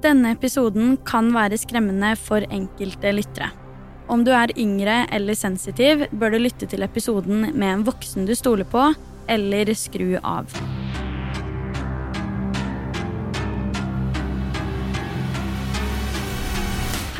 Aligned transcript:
Denne 0.00 0.30
episoden 0.32 0.94
kan 1.04 1.26
være 1.34 1.58
skremmende 1.60 2.14
for 2.16 2.40
enkelte 2.48 3.10
lyttere. 3.12 3.50
Om 4.08 4.22
du 4.24 4.30
er 4.32 4.48
yngre 4.56 5.02
eller 5.12 5.36
sensitiv, 5.36 6.06
bør 6.16 6.32
du 6.32 6.38
lytte 6.40 6.64
til 6.72 6.86
episoden 6.86 7.50
med 7.52 7.68
en 7.68 7.84
voksen 7.84 8.24
du 8.24 8.32
stoler 8.32 8.64
på, 8.64 8.86
eller 9.28 9.68
skru 9.76 10.14
av. 10.24 10.48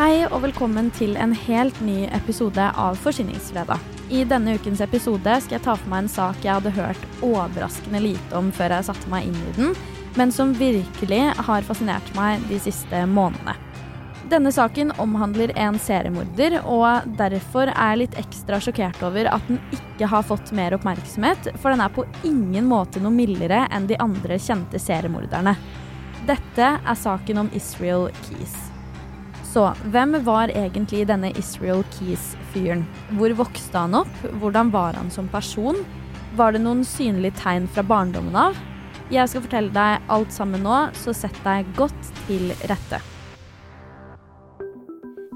Hei 0.01 0.25
og 0.31 0.41
velkommen 0.49 0.89
til 0.97 1.21
en 1.21 1.37
helt 1.37 1.85
ny 1.85 2.07
episode 2.17 2.73
av 2.81 2.97
Forsyningsfredag. 3.05 3.77
I 4.09 4.25
denne 4.25 4.57
ukens 4.57 4.81
episode 4.81 5.37
skal 5.45 5.59
jeg 5.59 5.67
ta 5.69 5.77
for 5.77 5.93
meg 5.93 6.07
en 6.07 6.15
sak 6.17 6.41
jeg 6.41 6.57
hadde 6.57 6.73
hørt 6.81 7.09
overraskende 7.21 8.07
lite 8.09 8.41
om 8.41 8.49
før 8.57 8.79
jeg 8.79 8.89
satte 8.89 9.13
meg 9.13 9.29
inn 9.29 9.37
i 9.37 9.59
den, 9.61 9.75
men 10.19 10.33
som 10.33 10.55
virkelig 10.57 11.23
har 11.37 11.67
fascinert 11.67 12.15
meg 12.17 12.43
de 12.51 12.59
siste 12.63 13.05
månedene. 13.07 13.57
Denne 14.31 14.53
saken 14.55 14.93
omhandler 15.03 15.51
en 15.59 15.79
seriemorder, 15.81 16.61
og 16.63 17.09
derfor 17.19 17.67
er 17.73 17.95
jeg 17.95 18.01
litt 18.05 18.19
ekstra 18.21 18.61
sjokkert 18.63 19.01
over 19.03 19.27
at 19.33 19.47
den 19.49 19.59
ikke 19.75 20.07
har 20.13 20.27
fått 20.27 20.53
mer 20.55 20.77
oppmerksomhet, 20.77 21.51
for 21.59 21.75
den 21.75 21.83
er 21.83 21.91
på 21.95 22.05
ingen 22.23 22.69
måte 22.71 23.03
noe 23.03 23.15
mildere 23.15 23.65
enn 23.75 23.89
de 23.91 23.99
andre 23.99 24.39
kjente 24.39 24.79
seriemorderne. 24.79 25.57
Dette 26.29 26.69
er 26.79 27.01
saken 27.01 27.43
om 27.43 27.51
Israel 27.59 28.07
Keys. 28.29 28.55
Så 29.51 29.65
hvem 29.91 30.15
var 30.23 30.53
egentlig 30.55 31.09
denne 31.11 31.33
Israel 31.35 31.83
Keys-fyren? 31.97 32.85
Hvor 33.19 33.35
vokste 33.41 33.83
han 33.83 33.99
opp? 34.05 34.27
Hvordan 34.39 34.71
var 34.71 34.95
han 34.95 35.11
som 35.11 35.27
person? 35.33 35.81
Var 36.39 36.55
det 36.55 36.63
noen 36.63 36.85
synlige 36.87 37.41
tegn 37.41 37.67
fra 37.67 37.83
barndommen 37.83 38.37
av? 38.39 38.59
Jeg 39.11 39.27
skal 39.27 39.43
fortelle 39.43 39.75
deg 39.75 40.05
alt 40.15 40.31
sammen 40.31 40.63
nå, 40.63 40.95
så 40.95 41.11
sett 41.17 41.35
deg 41.43 41.67
godt 41.75 42.11
til 42.29 42.53
rette. 42.71 43.01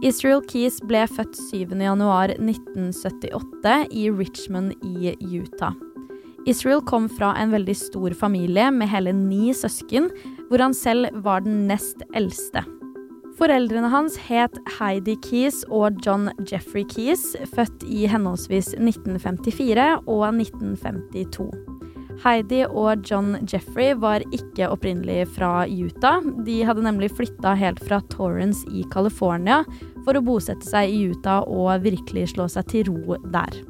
Israel 0.04 0.42
Keys 0.46 0.78
ble 0.86 1.06
født 1.10 1.34
7.1.1978 1.48 3.90
i 3.90 4.10
Richmond 4.14 4.72
i 4.84 5.16
Utah. 5.18 5.74
Israel 6.46 6.82
kom 6.86 7.08
fra 7.08 7.34
en 7.40 7.50
veldig 7.54 7.76
stor 7.78 8.12
familie 8.14 8.70
med 8.70 8.88
hele 8.92 9.12
ni 9.16 9.52
søsken, 9.56 10.10
hvor 10.50 10.58
han 10.62 10.74
selv 10.76 11.06
var 11.24 11.40
den 11.42 11.66
nest 11.66 12.02
eldste. 12.14 12.62
Foreldrene 13.34 13.88
hans 13.90 14.16
het 14.28 14.58
Heidi 14.76 15.16
Keys 15.24 15.64
og 15.66 15.98
John 16.04 16.30
Jeffrey 16.46 16.84
Keys, 16.86 17.36
født 17.56 17.82
i 17.82 18.06
henholdsvis 18.06 18.74
1954 18.78 20.06
og 20.06 20.28
1952. 20.30 21.50
Heidi 22.22 22.62
og 22.68 23.02
John 23.08 23.34
Jeffrey 23.50 23.94
var 23.98 24.22
ikke 24.34 24.68
opprinnelig 24.70 25.26
fra 25.34 25.66
Utah. 25.66 26.22
De 26.46 26.60
hadde 26.66 26.84
nemlig 26.86 27.10
flytta 27.16 27.56
helt 27.58 27.82
fra 27.84 28.00
Torrance 28.12 28.62
i 28.70 28.84
California 28.92 29.62
for 30.04 30.16
å 30.16 30.24
bosette 30.24 30.66
seg 30.68 30.92
i 30.92 31.04
Utah 31.10 31.42
og 31.48 31.84
virkelig 31.84 32.30
slå 32.34 32.48
seg 32.52 32.68
til 32.70 32.90
ro 32.92 33.18
der. 33.34 33.64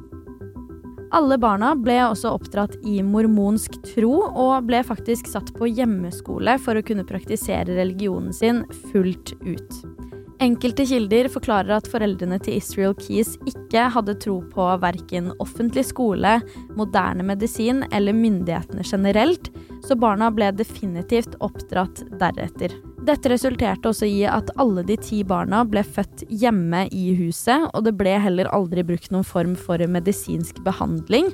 Alle 1.15 1.37
barna 1.39 1.71
ble 1.79 1.95
også 2.03 2.33
oppdratt 2.35 2.75
i 2.83 2.99
mormonsk 3.05 3.77
tro, 3.93 4.13
og 4.27 4.65
ble 4.67 4.81
faktisk 4.83 5.29
satt 5.31 5.53
på 5.55 5.69
hjemmeskole 5.69 6.57
for 6.59 6.75
å 6.75 6.83
kunne 6.83 7.07
praktisere 7.07 7.77
religionen 7.77 8.35
sin 8.35 8.65
fullt 8.91 9.31
ut. 9.45 9.94
Enkelte 10.43 10.83
kilder 10.83 11.29
forklarer 11.31 11.77
at 11.77 11.87
foreldrene 11.87 12.37
til 12.43 12.57
Israel 12.59 12.95
Keys 12.99 13.37
ikke 13.47 13.85
hadde 13.95 14.17
tro 14.19 14.41
på 14.51 14.65
verken 14.83 15.29
offentlig 15.39 15.85
skole, 15.87 16.39
moderne 16.75 17.23
medisin 17.23 17.85
eller 17.95 18.15
myndighetene 18.15 18.83
generelt, 18.83 19.47
så 19.85 19.95
barna 19.95 20.27
ble 20.33 20.49
definitivt 20.57 21.37
oppdratt 21.45 22.03
deretter. 22.19 22.73
Dette 23.05 23.29
resulterte 23.29 23.91
også 23.91 24.07
i 24.09 24.23
at 24.25 24.49
alle 24.59 24.81
de 24.83 24.97
ti 24.97 25.19
barna 25.27 25.61
ble 25.69 25.83
født 25.85 26.25
hjemme 26.27 26.87
i 26.89 27.13
huset, 27.19 27.69
og 27.71 27.85
det 27.85 27.93
ble 27.99 28.17
heller 28.19 28.49
aldri 28.55 28.83
brukt 28.87 29.13
noen 29.13 29.27
form 29.27 29.53
for 29.55 29.79
medisinsk 29.79 30.59
behandling. 30.65 31.29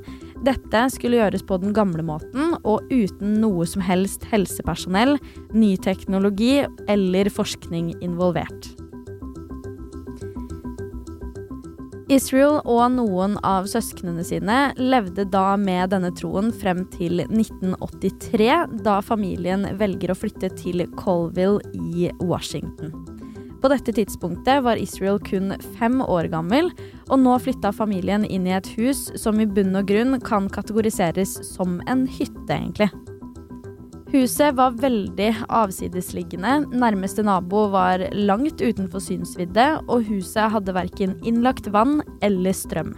Dette 0.45 0.84
skulle 0.91 1.22
gjøres 1.22 1.47
på 1.47 1.61
den 1.63 1.72
gamle 1.73 2.03
måten, 2.06 2.57
og 2.67 2.91
uten 2.91 3.40
noe 3.41 3.66
som 3.69 3.81
helst 3.88 4.28
helsepersonell, 4.34 5.16
ny 5.56 5.73
teknologi 5.79 6.59
eller 6.91 7.31
forskning 7.31 7.95
involvert. 8.03 8.73
Israel 12.11 12.57
og 12.67 12.81
noen 12.97 13.38
av 13.47 13.69
søsknene 13.72 14.23
sine 14.27 14.57
levde 14.75 15.23
da 15.31 15.53
med 15.55 15.94
denne 15.94 16.09
troen 16.17 16.49
frem 16.51 16.81
til 16.91 17.22
1983, 17.23 18.49
da 18.83 18.97
familien 19.05 19.63
velger 19.79 20.11
å 20.11 20.17
flytte 20.19 20.49
til 20.59 20.83
Colville 20.99 21.63
i 21.72 22.09
Washington. 22.19 22.91
På 23.61 23.69
dette 23.72 23.94
tidspunktet 23.95 24.66
var 24.66 24.81
Israel 24.81 25.22
kun 25.23 25.53
fem 25.77 26.01
år 26.03 26.27
gammel, 26.33 26.67
og 27.07 27.22
nå 27.23 27.38
flytta 27.45 27.72
familien 27.77 28.25
inn 28.28 28.49
i 28.49 28.57
et 28.57 28.67
hus 28.75 29.05
som 29.22 29.39
i 29.39 29.47
bunn 29.47 29.78
og 29.79 29.88
grunn 29.88 30.19
kan 30.25 30.51
kategoriseres 30.51 31.38
som 31.53 31.79
en 31.88 32.03
hytte, 32.09 32.49
egentlig. 32.49 32.91
Huset 34.11 34.55
var 34.57 34.73
veldig 34.75 35.29
avsidesliggende. 35.47 36.66
Nærmeste 36.75 37.23
nabo 37.23 37.69
var 37.72 38.01
langt 38.11 38.59
utenfor 38.59 38.99
synsvidde, 38.99 39.67
og 39.88 40.03
huset 40.09 40.51
hadde 40.51 40.75
verken 40.75 41.13
innlagt 41.23 41.69
vann 41.72 42.01
eller 42.19 42.51
strøm. 42.51 42.91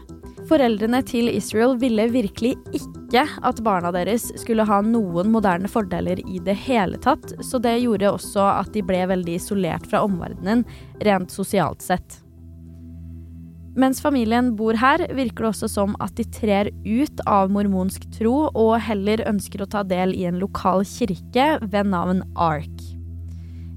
Foreldrene 0.49 1.03
til 1.05 1.29
Israel 1.29 1.77
ville 1.77 2.07
virkelig 2.15 2.55
ikke 2.73 3.27
at 3.45 3.61
barna 3.61 3.93
deres 3.93 4.25
skulle 4.41 4.65
ha 4.65 4.81
noen 4.81 5.29
moderne 5.35 5.69
fordeler 5.69 6.23
i 6.25 6.41
det 6.41 6.57
hele 6.65 6.97
tatt, 6.97 7.35
så 7.45 7.61
det 7.61 7.77
gjorde 7.83 8.09
også 8.15 8.49
at 8.49 8.73
de 8.73 8.81
ble 8.81 9.05
veldig 9.13 9.37
isolert 9.37 9.85
fra 9.93 10.01
omverdenen 10.07 10.65
rent 11.05 11.29
sosialt 11.29 11.85
sett. 11.85 12.22
Mens 13.73 13.97
familien 14.01 14.51
bor 14.53 14.77
her, 14.77 15.01
virker 15.17 15.47
det 15.47 15.49
også 15.49 15.67
som 15.71 15.95
at 16.03 16.13
de 16.19 16.25
trer 16.29 16.69
ut 16.85 17.21
av 17.25 17.49
mormonsk 17.53 18.05
tro 18.13 18.35
og 18.51 18.75
heller 18.85 19.23
ønsker 19.25 19.63
å 19.63 19.69
ta 19.69 19.81
del 19.87 20.13
i 20.13 20.27
en 20.29 20.37
lokal 20.41 20.85
kirke 20.85 21.55
ved 21.63 21.89
navn 21.89 22.21
Ark. 22.37 22.83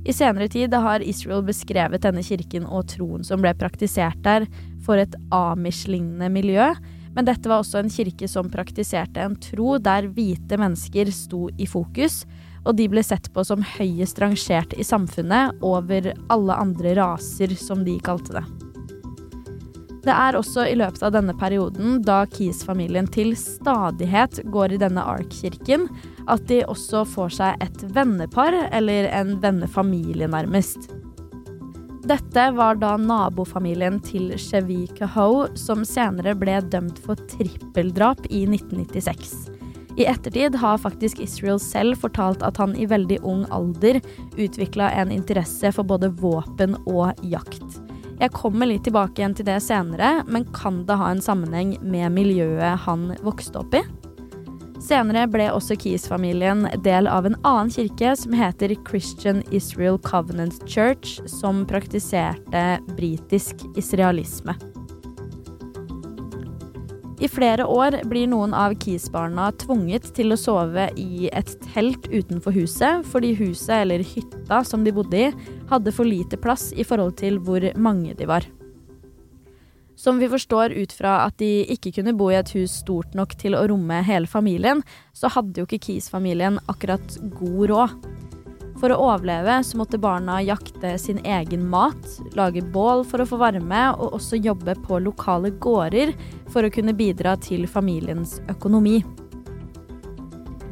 I 0.06 0.12
senere 0.14 0.50
tid 0.52 0.74
har 0.76 1.02
Israel 1.02 1.40
beskrevet 1.46 2.04
denne 2.04 2.22
kirken 2.22 2.68
og 2.68 2.90
troen 2.92 3.24
som 3.26 3.40
ble 3.42 3.54
praktisert 3.58 4.20
der, 4.22 4.44
for 4.84 5.00
et 5.00 5.16
amish-lignende 5.34 6.28
miljø, 6.30 6.68
men 7.16 7.26
dette 7.26 7.48
var 7.48 7.64
også 7.64 7.80
en 7.80 7.90
kirke 7.90 8.28
som 8.28 8.52
praktiserte 8.52 9.24
en 9.24 9.34
tro 9.40 9.78
der 9.82 10.10
hvite 10.12 10.60
mennesker 10.60 11.08
sto 11.10 11.48
i 11.56 11.66
fokus, 11.66 12.20
og 12.68 12.76
de 12.76 12.86
ble 12.92 13.02
sett 13.06 13.32
på 13.32 13.42
som 13.48 13.64
høyest 13.64 14.20
rangert 14.20 14.76
i 14.76 14.84
samfunnet 14.86 15.56
over 15.64 16.12
alle 16.28 16.60
andre 16.68 16.94
raser, 17.00 17.56
som 17.56 17.82
de 17.88 17.96
kalte 18.04 18.36
det. 18.36 18.65
Det 20.06 20.14
er 20.14 20.36
også 20.38 20.68
i 20.70 20.76
løpet 20.78 21.02
av 21.02 21.16
denne 21.16 21.34
perioden, 21.34 21.96
da 22.06 22.20
Kies-familien 22.30 23.08
til 23.10 23.32
stadighet 23.38 24.38
går 24.54 24.76
i 24.76 24.78
denne 24.78 25.02
Ark-kirken, 25.02 25.88
at 26.30 26.44
de 26.46 26.60
også 26.62 27.02
får 27.10 27.32
seg 27.40 27.64
et 27.64 27.82
vennepar, 27.96 28.54
eller 28.70 29.08
en 29.10 29.34
vennefamilie, 29.42 30.28
nærmest. 30.30 30.86
Dette 32.06 32.44
var 32.54 32.78
da 32.78 32.92
nabofamilien 33.02 33.98
til 34.06 34.30
Chevi 34.38 34.84
Cahoe, 34.94 35.48
som 35.58 35.82
senere 35.82 36.36
ble 36.38 36.60
dømt 36.70 37.00
for 37.02 37.18
trippeldrap 37.32 38.28
i 38.30 38.44
1996. 38.46 39.34
I 39.98 40.06
ettertid 40.06 40.54
har 40.62 40.78
faktisk 40.78 41.18
Israel 41.24 41.58
selv 41.58 41.98
fortalt 42.04 42.46
at 42.46 42.60
han 42.62 42.76
i 42.78 42.86
veldig 42.86 43.18
ung 43.26 43.42
alder 43.50 43.98
utvikla 44.36 44.92
en 45.00 45.10
interesse 45.10 45.74
for 45.74 45.88
både 45.88 46.12
våpen 46.20 46.78
og 46.84 47.26
jakt. 47.26 47.85
Jeg 48.16 48.32
kommer 48.32 48.68
litt 48.68 48.86
tilbake 48.86 49.20
igjen 49.20 49.34
til 49.36 49.44
det 49.48 49.58
senere, 49.60 50.22
men 50.24 50.46
kan 50.56 50.84
det 50.88 50.96
ha 50.96 51.10
en 51.12 51.20
sammenheng 51.20 51.74
med 51.84 52.14
miljøet 52.16 52.86
han 52.86 53.10
vokste 53.26 53.60
opp 53.60 53.76
i? 53.76 53.82
Senere 54.86 55.24
ble 55.28 55.48
også 55.50 55.76
Keys-familien 55.80 56.64
del 56.84 57.08
av 57.10 57.26
en 57.28 57.36
annen 57.42 57.72
kirke 57.72 58.12
som 58.16 58.36
heter 58.36 58.76
Christian 58.88 59.42
Israel 59.50 59.98
Covenant 60.04 60.62
Church, 60.68 61.18
som 61.28 61.64
praktiserte 61.68 62.64
britisk 62.96 63.66
israelisme. 63.76 64.56
I 67.16 67.28
flere 67.32 67.64
år 67.64 68.02
blir 68.10 68.28
noen 68.28 68.52
av 68.52 68.74
Kis-barna 68.76 69.48
tvunget 69.62 70.10
til 70.16 70.34
å 70.34 70.36
sove 70.36 70.90
i 71.00 71.30
et 71.32 71.48
telt 71.70 72.10
utenfor 72.12 72.52
huset, 72.52 73.06
fordi 73.08 73.30
huset, 73.38 73.72
eller 73.78 74.04
hytta 74.04 74.60
som 74.68 74.84
de 74.84 74.92
bodde 74.92 75.22
i, 75.24 75.30
hadde 75.70 75.94
for 75.96 76.04
lite 76.04 76.36
plass 76.36 76.74
i 76.76 76.84
forhold 76.84 77.16
til 77.16 77.40
hvor 77.40 77.64
mange 77.80 78.12
de 78.18 78.28
var. 78.28 78.44
Som 79.96 80.20
vi 80.20 80.28
forstår 80.28 80.74
ut 80.76 80.92
fra 80.92 81.22
at 81.24 81.38
de 81.40 81.64
ikke 81.72 81.94
kunne 81.96 82.12
bo 82.18 82.28
i 82.28 82.36
et 82.36 82.52
hus 82.52 82.82
stort 82.82 83.16
nok 83.16 83.32
til 83.40 83.56
å 83.56 83.64
romme 83.72 84.02
hele 84.04 84.28
familien, 84.28 84.84
så 85.16 85.32
hadde 85.32 85.62
jo 85.62 85.64
ikke 85.64 85.86
Kis-familien 85.88 86.60
akkurat 86.68 87.16
god 87.40 87.62
råd. 87.72 87.96
For 88.80 88.92
å 88.92 88.98
overleve 89.08 89.56
så 89.64 89.78
måtte 89.80 90.00
barna 90.00 90.38
jakte 90.44 90.92
sin 91.00 91.22
egen 91.24 91.64
mat, 91.72 92.08
lage 92.36 92.60
bål 92.60 93.06
for 93.08 93.22
å 93.22 93.28
få 93.28 93.38
varme, 93.40 93.84
og 93.96 94.18
også 94.18 94.40
jobbe 94.40 94.76
på 94.84 95.00
lokale 95.00 95.54
gårder 95.64 96.12
for 96.52 96.66
å 96.66 96.72
kunne 96.72 96.96
bidra 96.96 97.36
til 97.40 97.64
familiens 97.70 98.38
økonomi. 98.52 99.00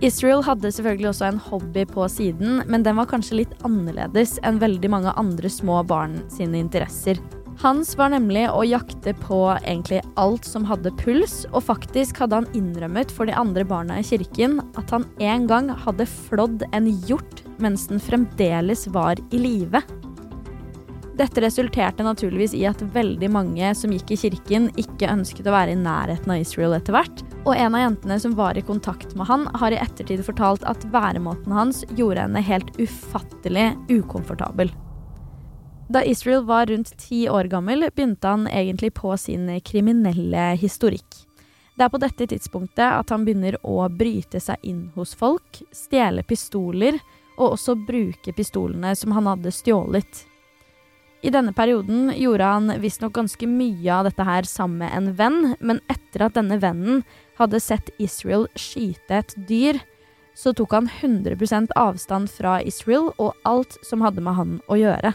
Israel 0.05 0.43
hadde 0.45 0.69
selvfølgelig 0.75 1.09
også 1.09 1.29
en 1.31 1.41
hobby 1.47 1.87
på 1.89 2.05
siden, 2.13 2.61
men 2.69 2.85
den 2.85 2.99
var 2.99 3.09
kanskje 3.09 3.39
litt 3.39 3.55
annerledes 3.65 4.37
enn 4.45 4.61
veldig 4.61 4.91
mange 4.93 5.15
andre 5.17 5.49
små 5.49 5.81
barn 5.89 6.19
sine 6.33 6.61
interesser. 6.61 7.21
Hans 7.63 7.95
var 7.97 8.11
nemlig 8.11 8.49
å 8.51 8.65
jakte 8.67 9.15
på 9.23 9.39
egentlig 9.61 10.01
alt 10.21 10.47
som 10.49 10.67
hadde 10.67 10.91
puls, 10.99 11.45
og 11.53 11.63
faktisk 11.69 12.19
hadde 12.21 12.41
han 12.41 12.49
innrømmet 12.57 13.13
for 13.15 13.31
de 13.31 13.37
andre 13.39 13.65
barna 13.69 14.01
i 14.01 14.07
kirken 14.07 14.59
at 14.75 14.91
han 14.93 15.07
en 15.23 15.47
gang 15.51 15.71
hadde 15.85 16.09
flådd 16.11 16.67
en 16.75 16.91
hjort 17.07 17.45
mens 17.63 17.87
den 17.91 18.03
fremdeles 18.03 18.89
var 18.93 19.23
i 19.31 19.41
live. 19.41 19.83
Dette 21.15 21.45
resulterte 21.45 22.03
naturligvis 22.03 22.57
i 22.59 22.65
at 22.67 22.81
veldig 22.95 23.29
mange 23.31 23.69
som 23.79 23.93
gikk 23.95 24.17
i 24.17 24.19
kirken, 24.25 24.67
ikke 24.75 25.13
ønsket 25.13 25.47
å 25.47 25.55
være 25.55 25.77
i 25.77 25.79
nærheten 25.79 26.35
av 26.35 26.43
Israel 26.43 26.75
etter 26.75 26.97
hvert, 26.97 27.23
og 27.45 27.55
en 27.55 27.77
av 27.79 27.85
jentene 27.85 28.19
som 28.19 28.35
var 28.35 28.59
i 28.59 28.67
kontakt 28.67 29.15
med 29.15 29.31
han, 29.31 29.47
har 29.63 29.71
i 29.71 29.79
ettertid 29.79 30.25
fortalt 30.27 30.67
at 30.67 30.89
væremåten 30.91 31.55
hans 31.55 31.85
gjorde 31.95 32.27
henne 32.27 32.43
helt 32.43 32.75
ufattelig 32.83 33.71
ukomfortabel. 33.95 34.75
Da 35.89 36.05
Israel 36.05 36.45
var 36.45 36.67
rundt 36.67 36.97
ti 36.99 37.29
år 37.29 37.45
gammel, 37.45 37.91
begynte 37.95 38.29
han 38.29 38.47
egentlig 38.49 38.95
på 38.95 39.17
sin 39.17 39.61
kriminelle 39.61 40.55
historikk. 40.57 41.25
Det 41.75 41.85
er 41.85 41.91
på 41.91 42.01
dette 42.01 42.27
tidspunktet 42.31 42.87
at 42.87 43.11
han 43.11 43.25
begynner 43.27 43.59
å 43.67 43.83
bryte 43.91 44.41
seg 44.41 44.63
inn 44.63 44.87
hos 44.95 45.13
folk, 45.19 45.61
stjele 45.75 46.23
pistoler 46.23 47.01
og 47.35 47.57
også 47.57 47.75
bruke 47.75 48.33
pistolene 48.33 48.95
som 48.97 49.13
han 49.13 49.27
hadde 49.29 49.53
stjålet. 49.53 50.23
I 51.25 51.33
denne 51.33 51.55
perioden 51.57 52.13
gjorde 52.21 52.49
han 52.49 52.73
visstnok 52.81 53.15
ganske 53.17 53.49
mye 53.49 53.91
av 53.93 54.07
dette 54.09 54.25
her 54.29 54.49
sammen 54.49 54.85
med 54.85 54.93
en 54.93 55.13
venn, 55.19 55.55
men 55.61 55.83
etter 55.93 56.27
at 56.27 56.37
denne 56.37 56.61
vennen 56.63 57.03
hadde 57.41 57.61
sett 57.65 57.91
Israel 57.99 58.47
skyte 58.61 59.21
et 59.21 59.37
dyr, 59.49 59.81
så 60.37 60.53
tok 60.57 60.73
han 60.77 60.89
100% 61.01 61.73
avstand 61.79 62.31
fra 62.31 62.59
Israel 62.63 63.11
og 63.17 63.35
alt 63.49 63.79
som 63.87 64.05
hadde 64.05 64.23
med 64.25 64.37
han 64.39 64.59
å 64.69 64.79
gjøre. 64.79 65.15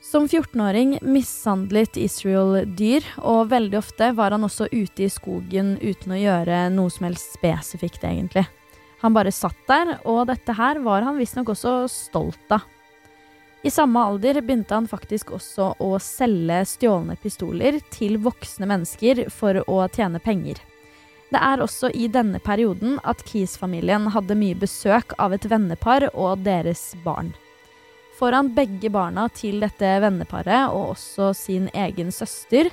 Som 0.00 0.26
14-åring 0.26 0.98
mishandlet 1.02 1.96
Israel 2.00 2.64
dyr, 2.76 3.04
og 3.20 3.50
veldig 3.50 3.76
ofte 3.78 4.06
var 4.16 4.32
han 4.32 4.46
også 4.46 4.70
ute 4.72 5.04
i 5.04 5.10
skogen 5.12 5.74
uten 5.82 6.14
å 6.16 6.20
gjøre 6.20 6.62
noe 6.72 6.92
som 6.92 7.04
helst 7.04 7.34
spesifikt, 7.36 8.06
egentlig. 8.08 8.46
Han 9.02 9.12
bare 9.12 9.32
satt 9.32 9.60
der, 9.68 9.98
og 10.08 10.26
dette 10.32 10.56
her 10.56 10.80
var 10.84 11.04
han 11.04 11.20
visstnok 11.20 11.52
også 11.52 11.74
stolt 11.92 12.56
av. 12.56 12.64
I 13.60 13.68
samme 13.68 14.00
alder 14.00 14.40
begynte 14.40 14.72
han 14.72 14.88
faktisk 14.88 15.34
også 15.36 15.74
å 15.84 15.90
selge 16.00 16.62
stjålne 16.64 17.18
pistoler 17.20 17.76
til 17.92 18.16
voksne 18.24 18.70
mennesker 18.70 19.26
for 19.28 19.60
å 19.68 19.82
tjene 19.92 20.20
penger. 20.24 20.56
Det 21.28 21.44
er 21.44 21.60
også 21.60 21.92
i 21.92 22.08
denne 22.08 22.40
perioden 22.40 22.96
at 23.04 23.20
Keys-familien 23.28 24.08
hadde 24.16 24.38
mye 24.40 24.56
besøk 24.58 25.12
av 25.20 25.36
et 25.36 25.44
vennepar 25.44 26.08
og 26.14 26.40
deres 26.48 26.94
barn. 27.04 27.34
Foran 28.20 28.50
begge 28.52 28.90
barna 28.92 29.30
til 29.32 29.62
dette 29.64 29.94
venneparet, 30.04 30.68
og 30.68 30.92
også 30.92 31.30
sin 31.32 31.70
egen 31.72 32.10
søster, 32.12 32.68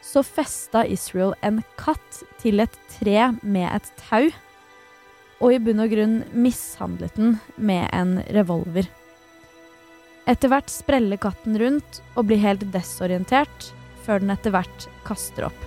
så 0.00 0.22
festa 0.24 0.80
Israel 0.88 1.34
en 1.44 1.60
katt 1.76 2.22
til 2.40 2.64
et 2.64 2.78
tre 2.94 3.34
med 3.42 3.68
et 3.68 3.90
tau, 4.00 4.30
og 5.44 5.52
i 5.52 5.60
bunn 5.60 5.82
og 5.84 5.92
grunn 5.92 6.16
mishandlet 6.32 7.18
den 7.20 7.36
med 7.60 7.84
en 7.92 8.16
revolver. 8.32 8.88
Etter 10.26 10.48
hvert 10.48 10.72
spreller 10.72 11.20
katten 11.20 11.58
rundt 11.60 12.00
og 12.16 12.30
blir 12.30 12.40
helt 12.40 12.64
desorientert, 12.72 13.72
før 14.06 14.24
den 14.24 14.32
etter 14.32 14.54
hvert 14.54 14.88
kaster 15.04 15.50
opp. 15.50 15.58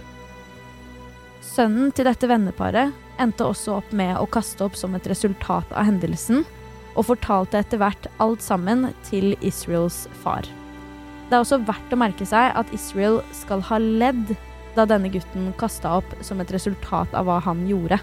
Sønnen 1.45 1.93
til 1.93 2.09
dette 2.09 2.25
venneparet 2.25 3.21
endte 3.21 3.45
også 3.45 3.77
opp 3.83 3.93
med 3.93 4.17
å 4.17 4.25
kaste 4.31 4.65
opp 4.65 4.79
som 4.79 4.97
et 4.97 5.07
resultat 5.11 5.69
av 5.75 5.85
hendelsen, 5.91 6.41
og 6.99 7.07
fortalte 7.07 7.61
etter 7.61 7.79
hvert 7.79 8.09
alt 8.19 8.43
sammen 8.43 8.89
til 9.07 9.31
Israels 9.39 10.03
far. 10.23 10.43
Det 11.29 11.37
er 11.37 11.43
også 11.43 11.61
verdt 11.63 11.93
å 11.93 11.99
merke 12.01 12.27
seg 12.27 12.51
at 12.59 12.71
Israel 12.75 13.21
skal 13.37 13.63
ha 13.69 13.79
ledd 13.79 14.35
da 14.75 14.85
denne 14.89 15.11
gutten 15.13 15.51
kasta 15.59 15.99
opp 15.99 16.15
som 16.25 16.41
et 16.41 16.51
resultat 16.53 17.13
av 17.15 17.29
hva 17.29 17.39
han 17.45 17.63
gjorde. 17.69 17.99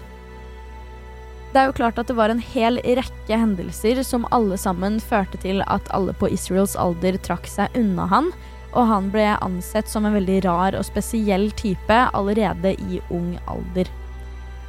Det 1.53 1.61
er 1.61 1.69
jo 1.69 1.77
klart 1.77 1.99
at 2.01 2.09
det 2.09 2.17
var 2.17 2.31
en 2.31 2.43
hel 2.43 2.79
rekke 2.81 3.37
hendelser 3.39 4.01
som 4.03 4.27
alle 4.35 4.57
sammen 4.59 4.99
førte 4.99 5.39
til 5.43 5.61
at 5.67 5.87
alle 5.95 6.15
på 6.17 6.29
Israels 6.33 6.75
alder 6.79 7.19
trakk 7.23 7.47
seg 7.49 7.77
unna 7.79 8.07
han, 8.11 8.31
og 8.73 8.89
han 8.89 9.07
ble 9.13 9.29
ansett 9.39 9.87
som 9.89 10.05
en 10.05 10.17
veldig 10.17 10.41
rar 10.45 10.75
og 10.77 10.85
spesiell 10.85 11.49
type 11.57 12.01
allerede 12.17 12.75
i 12.89 12.99
ung 13.13 13.37
alder. 13.47 13.89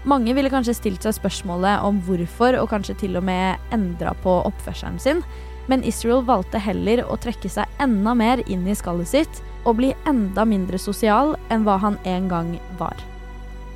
Mange 0.07 0.35
ville 0.35 0.51
kanskje 0.53 0.77
stilt 0.77 1.03
seg 1.03 1.17
spørsmålet 1.17 1.83
om 1.85 1.99
hvorfor, 2.07 2.55
og 2.61 2.71
kanskje 2.71 2.97
til 3.03 3.19
og 3.19 3.27
med 3.27 3.59
endra 3.75 4.15
på 4.23 4.39
oppførselen 4.47 4.99
sin, 5.03 5.23
men 5.69 5.85
Israel 5.85 6.23
valgte 6.25 6.61
heller 6.63 7.03
å 7.05 7.19
trekke 7.21 7.51
seg 7.53 7.69
enda 7.83 8.15
mer 8.17 8.43
inn 8.47 8.65
i 8.69 8.77
skallet 8.79 9.11
sitt 9.11 9.43
og 9.67 9.77
bli 9.81 9.93
enda 10.09 10.47
mindre 10.49 10.81
sosial 10.81 11.35
enn 11.53 11.67
hva 11.67 11.77
han 11.83 11.99
en 12.09 12.29
gang 12.31 12.55
var. 12.81 12.97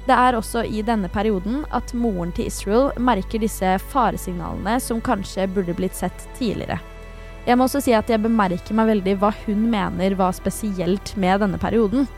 Det 0.06 0.14
er 0.19 0.34
også 0.34 0.64
i 0.66 0.80
denne 0.82 1.10
perioden 1.12 1.60
at 1.70 1.92
moren 1.94 2.32
til 2.34 2.48
Israel 2.50 2.88
merker 2.98 3.42
disse 3.42 3.76
faresignalene 3.92 4.80
som 4.82 5.02
kanskje 5.04 5.46
burde 5.52 5.76
blitt 5.78 5.94
sett 5.94 6.26
tidligere. 6.38 6.80
Jeg 7.46 7.58
må 7.58 7.66
også 7.66 7.82
si 7.82 7.94
at 7.94 8.10
jeg 8.10 8.22
bemerker 8.22 8.75
meg 8.78 8.88
veldig 8.88 9.14
hva 9.18 9.30
hun 9.44 9.68
mener 9.70 10.16
var 10.18 10.34
spesielt 10.34 11.14
med 11.18 11.42
denne 11.42 11.58
perioden. 11.58 12.08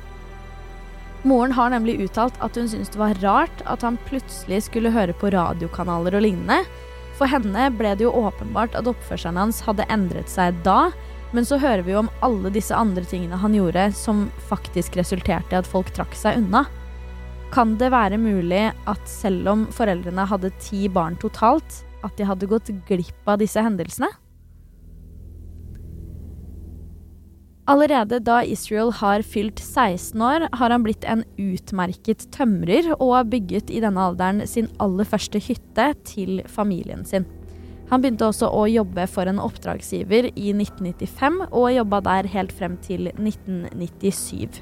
Moren 1.24 1.54
har 1.56 1.70
nemlig 1.72 1.96
uttalt 2.04 2.36
at 2.44 2.56
hun 2.58 2.66
syntes 2.68 2.92
det 2.92 3.00
var 3.00 3.20
rart 3.22 3.62
at 3.64 3.84
han 3.86 3.96
plutselig 4.08 4.66
skulle 4.66 4.92
høre 4.92 5.14
på 5.16 5.30
radiokanaler 5.32 6.18
og 6.18 6.24
lignende. 6.26 6.60
For 7.16 7.30
henne 7.30 7.70
ble 7.72 7.94
det 7.96 8.04
jo 8.04 8.12
åpenbart 8.26 8.76
at 8.76 8.88
oppførselen 8.90 9.40
hans 9.40 9.62
hadde 9.64 9.86
endret 9.92 10.28
seg 10.28 10.58
da, 10.66 10.90
men 11.32 11.46
så 11.48 11.56
hører 11.58 11.82
vi 11.86 11.94
jo 11.94 12.02
om 12.02 12.10
alle 12.26 12.52
disse 12.52 12.76
andre 12.76 13.06
tingene 13.08 13.38
han 13.40 13.56
gjorde 13.56 13.88
som 13.96 14.26
faktisk 14.50 14.98
resulterte 15.00 15.56
i 15.56 15.60
at 15.62 15.70
folk 15.70 15.88
trakk 15.96 16.12
seg 16.18 16.42
unna. 16.42 16.66
Kan 17.54 17.76
det 17.80 17.88
være 17.94 18.18
mulig 18.20 18.66
at 18.90 19.08
selv 19.08 19.48
om 19.48 19.64
foreldrene 19.72 20.26
hadde 20.28 20.52
ti 20.60 20.90
barn 20.92 21.16
totalt, 21.22 21.80
at 22.04 22.18
de 22.18 22.28
hadde 22.28 22.50
gått 22.50 22.68
glipp 22.88 23.30
av 23.30 23.40
disse 23.40 23.62
hendelsene? 23.64 24.10
Allerede 27.64 28.18
da 28.20 28.42
Israel 28.44 28.90
har 28.92 29.22
fylt 29.24 29.60
16 29.62 30.20
år, 30.20 30.48
har 30.52 30.70
han 30.70 30.82
blitt 30.84 31.04
en 31.08 31.22
utmerket 31.40 32.26
tømrer 32.34 32.90
og 32.98 33.14
har 33.14 33.30
bygget 33.32 33.72
i 33.72 33.80
denne 33.80 34.02
alderen 34.04 34.44
sin 34.48 34.68
aller 34.84 35.08
første 35.08 35.40
hytte 35.40 35.86
til 36.04 36.42
familien 36.44 37.06
sin. 37.08 37.24
Han 37.88 38.04
begynte 38.04 38.28
også 38.28 38.50
å 38.52 38.66
jobbe 38.68 39.06
for 39.08 39.28
en 39.28 39.40
oppdragsgiver 39.40 40.28
i 40.34 40.52
1995, 40.52 41.40
og 41.56 41.72
jobba 41.72 42.02
der 42.04 42.28
helt 42.36 42.52
frem 42.52 42.76
til 42.84 43.08
1997. 43.14 44.60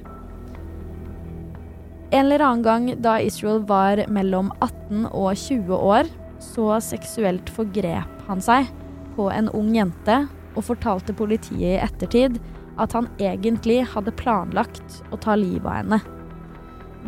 En 2.12 2.26
eller 2.28 2.46
annen 2.46 2.62
gang 2.62 2.88
da 3.02 3.16
Israel 3.18 3.64
var 3.66 4.04
mellom 4.14 4.54
18 4.60 5.08
og 5.10 5.34
20 5.42 5.74
år, 5.74 6.14
så 6.38 6.78
seksuelt 6.78 7.50
forgrep 7.50 8.26
han 8.28 8.42
seg 8.42 8.70
på 9.16 9.26
en 9.34 9.50
ung 9.50 9.74
jente 9.74 10.22
og 10.52 10.66
fortalte 10.70 11.14
politiet 11.16 11.62
i 11.62 11.78
ettertid 11.82 12.38
at 12.80 12.94
han 12.96 13.08
egentlig 13.20 13.82
hadde 13.92 14.14
planlagt 14.16 15.02
å 15.12 15.18
ta 15.20 15.36
livet 15.36 15.68
av 15.68 15.78
henne. 15.80 16.00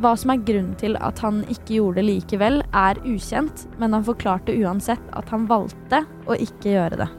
Hva 0.02 0.16
som 0.18 0.32
er 0.32 0.42
grunnen 0.42 0.74
til 0.78 0.96
at 0.98 1.20
han 1.22 1.44
ikke 1.46 1.76
gjorde 1.76 2.00
det 2.00 2.08
likevel, 2.08 2.62
er 2.74 2.98
ukjent, 3.06 3.68
men 3.78 3.94
han 3.94 4.06
forklarte 4.06 4.56
uansett 4.58 5.04
at 5.14 5.28
han 5.30 5.46
valgte 5.50 6.02
å 6.26 6.34
ikke 6.34 6.72
gjøre 6.72 7.04
det. 7.04 7.10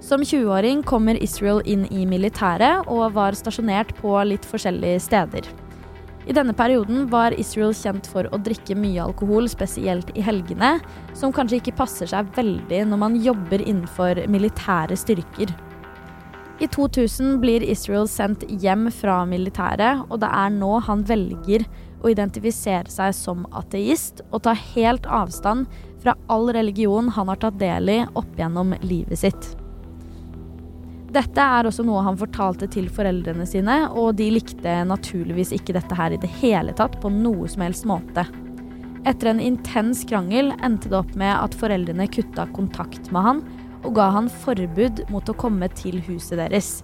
Som 0.00 0.22
20-åring 0.24 0.84
kommer 0.86 1.18
Israel 1.22 1.60
inn 1.68 1.82
i 1.92 2.06
militæret 2.08 2.86
og 2.88 3.12
var 3.14 3.36
stasjonert 3.36 3.92
på 3.98 4.14
litt 4.26 4.46
forskjellige 4.48 5.02
steder. 5.04 5.50
I 6.30 6.34
denne 6.36 6.54
perioden 6.54 7.08
var 7.10 7.34
Israel 7.40 7.72
kjent 7.74 8.06
for 8.10 8.28
å 8.30 8.38
drikke 8.38 8.76
mye 8.78 9.02
alkohol, 9.02 9.48
spesielt 9.50 10.12
i 10.14 10.22
helgene, 10.24 10.76
som 11.16 11.34
kanskje 11.34 11.58
ikke 11.58 11.76
passer 11.78 12.10
seg 12.10 12.30
veldig 12.36 12.84
når 12.90 13.02
man 13.02 13.18
jobber 13.24 13.64
innenfor 13.64 14.22
militære 14.30 14.98
styrker. 15.00 15.52
I 16.60 16.68
2000 16.68 17.40
blir 17.40 17.62
Israel 17.62 18.08
sendt 18.08 18.42
hjem 18.60 18.90
fra 18.92 19.22
militæret, 19.24 20.02
og 20.12 20.20
det 20.20 20.28
er 20.28 20.50
nå 20.52 20.74
han 20.84 21.06
velger 21.08 21.64
å 22.04 22.10
identifisere 22.12 22.92
seg 22.92 23.14
som 23.16 23.46
ateist 23.56 24.20
og 24.28 24.42
ta 24.44 24.52
helt 24.74 25.08
avstand 25.08 25.70
fra 26.02 26.12
all 26.32 26.50
religion 26.52 27.08
han 27.16 27.32
har 27.32 27.40
tatt 27.40 27.56
del 27.60 27.88
i 27.88 27.98
opp 28.12 28.36
gjennom 28.36 28.74
livet 28.84 29.22
sitt. 29.22 29.48
Dette 31.10 31.42
er 31.42 31.66
også 31.66 31.82
noe 31.88 32.04
han 32.06 32.20
fortalte 32.20 32.68
til 32.70 32.92
foreldrene 32.92 33.48
sine, 33.48 33.78
og 33.96 34.20
de 34.20 34.28
likte 34.36 34.76
naturligvis 34.86 35.54
ikke 35.56 35.74
dette 35.74 35.96
her 35.96 36.12
i 36.12 36.20
det 36.20 36.30
hele 36.42 36.76
tatt 36.76 37.00
på 37.00 37.08
noe 37.14 37.48
som 37.48 37.64
helst 37.64 37.88
måte. 37.88 38.26
Etter 39.08 39.32
en 39.32 39.40
intens 39.40 40.04
krangel 40.04 40.52
endte 40.60 40.92
det 40.92 41.00
opp 41.00 41.16
med 41.16 41.32
at 41.32 41.56
foreldrene 41.56 42.04
kutta 42.12 42.44
kontakt 42.52 43.08
med 43.16 43.26
han 43.26 43.42
og 43.84 43.94
ga 43.96 44.10
han 44.14 44.30
forbud 44.42 45.04
mot 45.10 45.28
å 45.28 45.36
komme 45.38 45.68
til 45.76 46.00
huset 46.06 46.38
deres. 46.40 46.80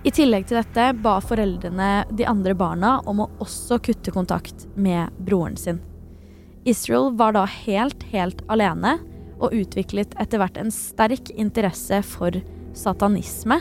I 0.00 0.12
tillegg 0.16 0.46
til 0.48 0.56
dette 0.60 0.86
ba 1.04 1.18
foreldrene 1.20 1.90
de 2.16 2.24
andre 2.28 2.54
barna 2.56 2.96
om 3.08 3.20
å 3.20 3.30
også 3.44 3.80
kutte 3.84 4.12
kontakt 4.14 4.64
med 4.74 5.12
broren 5.20 5.58
sin. 5.60 5.80
Israel 6.64 7.10
var 7.16 7.34
da 7.36 7.44
helt, 7.48 8.02
helt 8.12 8.40
alene 8.52 8.98
og 9.40 9.54
utviklet 9.56 10.14
etter 10.20 10.40
hvert 10.40 10.56
en 10.60 10.72
sterk 10.72 11.32
interesse 11.36 12.00
for 12.04 12.36
satanisme. 12.76 13.60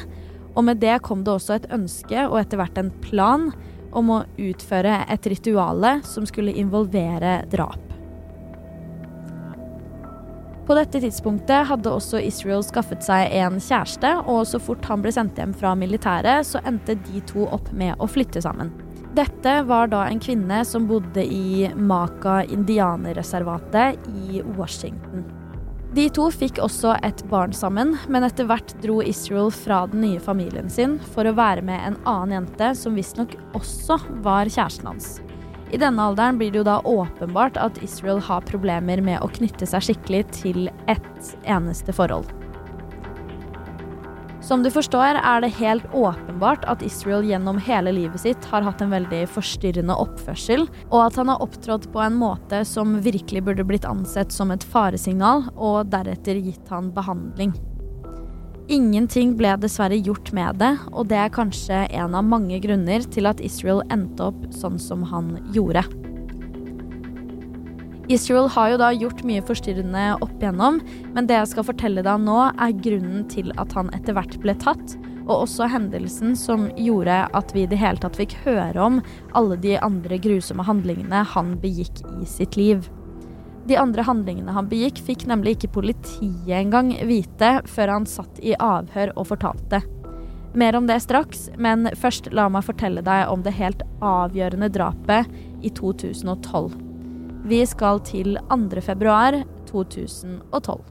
Og 0.55 0.65
med 0.67 0.79
det 0.83 0.97
kom 1.05 1.23
det 1.23 1.35
også 1.35 1.57
et 1.57 1.69
ønske 1.75 2.23
og 2.27 2.39
etter 2.41 2.59
hvert 2.59 2.79
en 2.79 2.91
plan 3.03 3.49
om 3.95 4.11
å 4.13 4.23
utføre 4.39 5.03
et 5.09 5.29
rituale 5.31 5.99
som 6.07 6.27
skulle 6.27 6.55
involvere 6.55 7.41
drap. 7.51 7.88
På 10.69 10.75
dette 10.77 10.99
tidspunktet 11.01 11.65
hadde 11.65 11.89
også 11.89 12.19
Israel 12.21 12.61
skaffet 12.61 13.01
seg 13.01 13.31
en 13.39 13.55
kjæreste, 13.57 14.11
og 14.29 14.43
så 14.45 14.59
fort 14.61 14.85
han 14.85 15.01
ble 15.01 15.09
sendt 15.15 15.39
hjem 15.41 15.55
fra 15.57 15.71
militæret, 15.73 16.45
så 16.45 16.61
endte 16.61 16.93
de 17.07 17.23
to 17.25 17.47
opp 17.49 17.71
med 17.73 17.97
å 17.97 18.05
flytte 18.05 18.43
sammen. 18.45 18.69
Dette 19.17 19.55
var 19.65 19.89
da 19.89 20.03
en 20.05 20.21
kvinne 20.21 20.59
som 20.69 20.85
bodde 20.85 21.23
i 21.25 21.71
Maka 21.73 22.43
indianerreservatet 22.45 23.97
i 24.13 24.43
Washington. 24.59 25.25
De 25.97 26.05
to 26.13 26.27
fikk 26.29 26.61
også 26.61 26.93
et 27.01 27.23
barn 27.31 27.55
sammen, 27.57 27.95
men 28.05 28.27
etter 28.27 28.45
hvert 28.45 28.75
dro 28.83 28.99
Israel 29.01 29.49
fra 29.49 29.87
den 29.89 30.05
nye 30.05 30.21
familien 30.21 30.69
sin 30.69 30.99
for 31.15 31.25
å 31.25 31.33
være 31.33 31.65
med 31.65 31.81
en 31.81 31.97
annen 32.03 32.43
jente 32.43 32.69
som 32.77 32.93
visstnok 32.93 33.33
også 33.57 33.97
var 34.21 34.45
kjæresten 34.45 34.93
hans. 34.93 35.15
I 35.69 35.77
denne 35.77 36.01
alderen 36.01 36.39
blir 36.39 36.51
det 36.51 36.63
jo 36.63 36.65
da 36.65 36.79
åpenbart 36.81 37.57
at 37.61 37.77
Israel 37.85 38.21
har 38.25 38.45
problemer 38.49 39.01
med 39.05 39.21
å 39.21 39.29
knytte 39.29 39.67
seg 39.69 39.85
skikkelig 39.85 40.25
til 40.41 40.69
ett 40.89 41.33
eneste 41.45 41.93
forhold. 41.93 42.31
Som 44.49 44.63
du 44.65 44.71
forstår, 44.73 45.19
er 45.19 45.43
det 45.43 45.51
helt 45.59 45.85
åpenbart 45.93 46.63
at 46.71 46.81
Israel 46.81 47.27
gjennom 47.27 47.59
hele 47.61 47.91
livet 47.93 48.23
sitt 48.23 48.45
har 48.49 48.65
hatt 48.65 48.81
en 48.81 48.89
veldig 48.89 49.27
forstyrrende 49.29 49.93
oppførsel, 49.93 50.65
og 50.89 50.99
at 51.03 51.19
han 51.21 51.29
har 51.29 51.43
opptrådt 51.45 51.85
på 51.93 52.01
en 52.01 52.17
måte 52.17 52.63
som 52.65 52.97
virkelig 53.05 53.43
burde 53.45 53.67
blitt 53.67 53.85
ansett 53.85 54.33
som 54.33 54.49
et 54.49 54.65
faresignal, 54.65 55.51
og 55.53 55.91
deretter 55.93 56.41
gitt 56.41 56.73
han 56.73 56.89
behandling. 56.95 57.53
Ingenting 58.69 59.31
ble 59.33 59.55
dessverre 59.57 59.97
gjort 59.97 60.27
med 60.37 60.59
det, 60.61 60.75
og 60.93 61.07
det 61.09 61.17
er 61.17 61.31
kanskje 61.33 61.87
en 61.89 62.13
av 62.13 62.27
mange 62.29 62.59
grunner 62.61 63.01
til 63.09 63.25
at 63.25 63.39
Israel 63.41 63.81
endte 63.89 64.27
opp 64.27 64.43
sånn 64.53 64.77
som 64.77 65.01
han 65.09 65.39
gjorde. 65.55 65.81
Israel 68.13 68.45
har 68.53 68.69
jo 68.69 68.77
da 68.81 68.91
gjort 68.93 69.23
mye 69.25 69.41
forstyrrende 69.45 70.03
opp 70.21 70.35
igjennom, 70.37 70.77
men 71.15 71.29
det 71.29 71.39
jeg 71.39 71.49
skal 71.55 71.65
fortelle 71.65 72.05
deg 72.05 72.21
nå, 72.27 72.37
er 72.61 72.77
grunnen 72.85 73.25
til 73.33 73.49
at 73.61 73.73
han 73.77 73.89
etter 73.97 74.13
hvert 74.17 74.37
ble 74.45 74.53
tatt, 74.61 74.95
og 75.25 75.47
også 75.47 75.65
hendelsen 75.73 76.37
som 76.37 76.69
gjorde 76.77 77.23
at 77.37 77.57
vi 77.57 77.65
i 77.65 77.69
det 77.73 77.81
hele 77.81 78.01
tatt 78.01 78.21
fikk 78.21 78.37
høre 78.45 78.85
om 78.85 79.01
alle 79.37 79.57
de 79.65 79.79
andre 79.81 80.21
grusomme 80.21 80.65
handlingene 80.69 81.25
han 81.33 81.55
begikk 81.61 82.05
i 82.19 82.29
sitt 82.29 82.57
liv. 82.57 82.85
De 83.69 83.77
andre 83.77 84.01
handlingene 84.01 84.53
han 84.55 84.65
begikk, 84.65 84.97
fikk 85.05 85.27
nemlig 85.29 85.59
ikke 85.59 85.75
politiet 85.75 86.49
engang 86.57 86.89
vite 87.05 87.59
før 87.69 87.91
han 87.93 88.07
satt 88.09 88.39
i 88.41 88.55
avhør 88.57 89.11
og 89.13 89.27
fortalte. 89.29 89.83
Mer 90.57 90.73
om 90.79 90.87
det 90.89 90.97
straks, 91.03 91.51
men 91.61 91.85
først 91.93 92.31
la 92.33 92.47
meg 92.49 92.65
fortelle 92.65 93.03
deg 93.05 93.29
om 93.29 93.43
det 93.45 93.53
helt 93.59 93.83
avgjørende 94.01 94.71
drapet 94.73 95.29
i 95.61 95.69
2012. 95.77 96.79
Vi 97.45 97.59
skal 97.69 98.01
til 98.09 98.39
2. 98.49 98.81
februar 98.87 99.37
2012. 99.69 100.81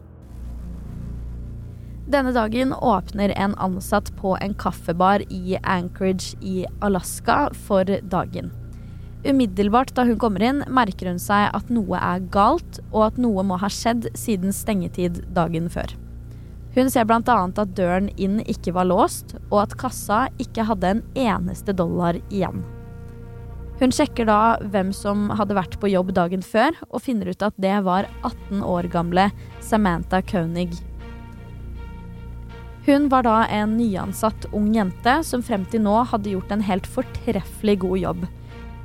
Denne 2.08 2.30
dagen 2.32 2.70
åpner 2.73 3.35
en 3.35 3.58
ansatt 3.58 4.14
på 4.23 4.37
en 4.38 4.54
kaffebar 4.54 5.26
i 5.35 5.58
Anchorage 5.64 6.38
i 6.40 6.62
Alaska 6.78 7.49
for 7.66 7.90
dagen. 8.06 8.54
Umiddelbart 9.26 9.90
da 9.96 10.04
hun 10.06 10.18
kommer 10.20 10.44
inn, 10.46 10.60
merker 10.70 11.10
hun 11.10 11.18
seg 11.18 11.48
at 11.56 11.70
noe 11.75 11.98
er 11.98 12.22
galt, 12.34 12.78
og 12.92 13.08
at 13.08 13.18
noe 13.18 13.42
må 13.42 13.58
ha 13.58 13.70
skjedd 13.72 14.06
siden 14.14 14.54
stengetid 14.54 15.25
dagen 15.34 15.66
før. 15.72 15.90
Hun 16.76 16.90
ser 16.92 17.08
bl.a. 17.08 17.20
at 17.26 17.75
døren 17.75 18.12
inn 18.14 18.38
ikke 18.46 18.76
var 18.76 18.87
låst, 18.87 19.34
og 19.50 19.64
at 19.64 19.78
kassa 19.80 20.26
ikke 20.38 20.68
hadde 20.68 20.92
en 20.92 21.02
eneste 21.18 21.75
dollar 21.75 22.20
igjen. 22.28 22.62
Hun 23.78 23.94
sjekker 23.94 24.26
da 24.26 24.58
hvem 24.62 24.92
som 24.94 25.28
hadde 25.38 25.54
vært 25.58 25.76
på 25.82 25.90
jobb 25.90 26.12
dagen 26.14 26.42
før, 26.42 26.78
og 26.90 27.02
finner 27.02 27.30
ut 27.30 27.42
at 27.42 27.58
det 27.58 27.75
var 27.87 28.06
18 28.22 28.62
år 28.62 28.90
gamle 28.94 29.28
Samantha 29.62 30.22
Koenig. 30.22 30.70
Hun 32.87 33.10
var 33.12 33.26
da 33.26 33.42
en 33.52 33.75
nyansatt 33.78 34.46
ung 34.56 34.70
jente 34.75 35.18
som 35.26 35.42
frem 35.44 35.66
til 35.68 35.82
nå 35.84 36.00
hadde 36.10 36.32
gjort 36.32 36.54
en 36.54 36.64
helt 36.64 36.87
fortreffelig 36.88 37.80
god 37.82 38.04
jobb. 38.06 38.28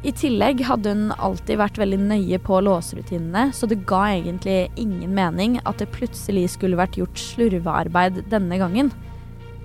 I 0.03 0.11
tillegg 0.11 0.65
hadde 0.67 0.91
hun 0.91 1.11
alltid 1.15 1.61
vært 1.61 1.77
veldig 1.79 1.97
nøye 2.03 2.39
på 2.43 2.57
låserutinene, 2.65 3.53
så 3.55 3.69
det 3.71 3.85
ga 3.87 4.01
egentlig 4.11 4.67
ingen 4.75 5.13
mening 5.15 5.61
at 5.63 5.79
det 5.79 5.93
plutselig 5.95 6.49
skulle 6.57 6.79
vært 6.79 6.97
gjort 6.99 7.21
slurvearbeid 7.21 8.25
denne 8.31 8.59
gangen. 8.59 8.91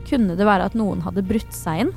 Kunne 0.06 0.38
det 0.38 0.46
være 0.46 0.70
at 0.70 0.78
noen 0.78 1.02
hadde 1.02 1.26
brutt 1.26 1.50
seg 1.56 1.88
inn? 1.88 1.92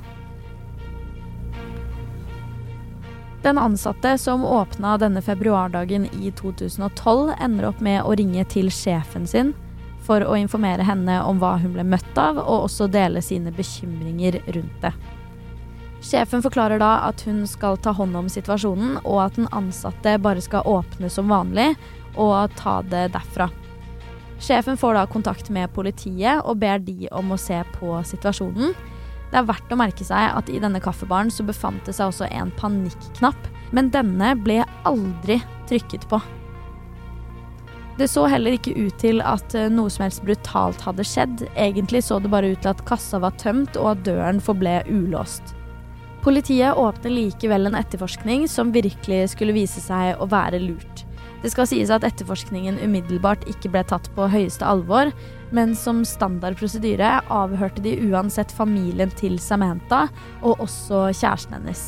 Den 3.45 3.61
ansatte 3.61 4.17
som 4.21 4.41
åpna 4.45 4.97
denne 5.01 5.21
februardagen 5.21 6.09
i 6.09 6.33
2012, 6.33 7.35
ender 7.41 7.69
opp 7.69 7.79
med 7.81 8.01
å 8.01 8.17
ringe 8.17 8.45
til 8.49 8.73
sjefen 8.73 9.29
sin 9.29 9.53
for 10.01 10.25
å 10.25 10.33
informere 10.37 10.85
henne 10.85 11.21
om 11.25 11.37
hva 11.41 11.55
hun 11.61 11.73
ble 11.77 11.85
møtt 11.85 12.17
av, 12.17 12.41
og 12.41 12.67
også 12.71 12.89
dele 12.89 13.21
sine 13.21 13.53
bekymringer 13.53 14.41
rundt 14.49 14.81
det. 14.81 14.93
Sjefen 16.01 16.41
forklarer 16.41 16.81
da 16.81 16.95
at 17.05 17.21
hun 17.27 17.43
skal 17.47 17.77
ta 17.77 17.93
hånd 17.93 18.17
om 18.17 18.29
situasjonen, 18.29 18.97
og 19.05 19.19
at 19.27 19.37
den 19.37 19.49
ansatte 19.53 20.17
bare 20.21 20.41
skal 20.41 20.65
åpne 20.65 21.11
som 21.13 21.29
vanlig 21.29 21.75
og 22.17 22.51
ta 22.57 22.79
det 22.81 23.11
derfra. 23.13 23.51
Sjefen 24.41 24.79
får 24.81 24.97
da 24.97 25.05
kontakt 25.05 25.51
med 25.53 25.69
politiet 25.75 26.41
og 26.41 26.57
ber 26.63 26.81
de 26.81 27.05
om 27.13 27.29
å 27.31 27.37
se 27.39 27.59
på 27.77 27.93
situasjonen. 28.09 28.73
Det 29.31 29.39
er 29.39 29.47
verdt 29.47 29.71
å 29.71 29.77
merke 29.79 30.03
seg 30.03 30.33
at 30.33 30.49
i 30.49 30.59
denne 30.59 30.81
kaffebaren 30.83 31.29
så 31.31 31.45
befant 31.45 31.85
det 31.85 31.93
seg 31.95 32.09
også 32.09 32.27
en 32.33 32.49
panikknapp, 32.57 33.49
men 33.71 33.93
denne 33.93 34.33
ble 34.41 34.63
aldri 34.89 35.37
trykket 35.69 36.09
på. 36.09 36.19
Det 38.01 38.09
så 38.09 38.25
heller 38.25 38.57
ikke 38.57 38.73
ut 38.73 38.97
til 38.97 39.21
at 39.21 39.53
eh, 39.53 39.69
noe 39.69 39.91
som 39.93 40.07
helst 40.07 40.23
brutalt 40.25 40.81
hadde 40.81 41.05
skjedd. 41.05 41.43
Egentlig 41.53 42.01
så 42.07 42.17
det 42.23 42.31
bare 42.33 42.49
ut 42.55 42.63
til 42.63 42.71
at 42.71 42.85
kassa 42.87 43.19
var 43.21 43.35
tømt 43.37 43.77
og 43.77 43.91
at 43.93 44.05
døren 44.07 44.41
forble 44.41 44.79
ulåst. 44.89 45.53
Politiet 46.21 46.77
åpner 46.77 47.09
likevel 47.09 47.65
en 47.65 47.75
etterforskning 47.75 48.47
som 48.49 48.71
virkelig 48.71 49.31
skulle 49.33 49.55
vise 49.55 49.81
seg 49.81 50.19
å 50.21 50.27
være 50.29 50.59
lurt. 50.61 51.05
Det 51.41 51.49
skal 51.49 51.65
sies 51.65 51.89
at 51.89 52.03
etterforskningen 52.05 52.77
umiddelbart 52.83 53.47
ikke 53.49 53.71
ble 53.73 53.81
tatt 53.89 54.05
på 54.13 54.27
høyeste 54.29 54.67
alvor, 54.67 55.09
men 55.49 55.73
som 55.75 56.03
standard 56.05 56.59
prosedyre 56.59 57.15
avhørte 57.33 57.81
de 57.81 57.95
uansett 58.11 58.53
familien 58.53 59.09
til 59.17 59.39
Samantha 59.41 60.03
og 60.43 60.61
også 60.61 61.07
kjæresten 61.09 61.57
hennes. 61.57 61.81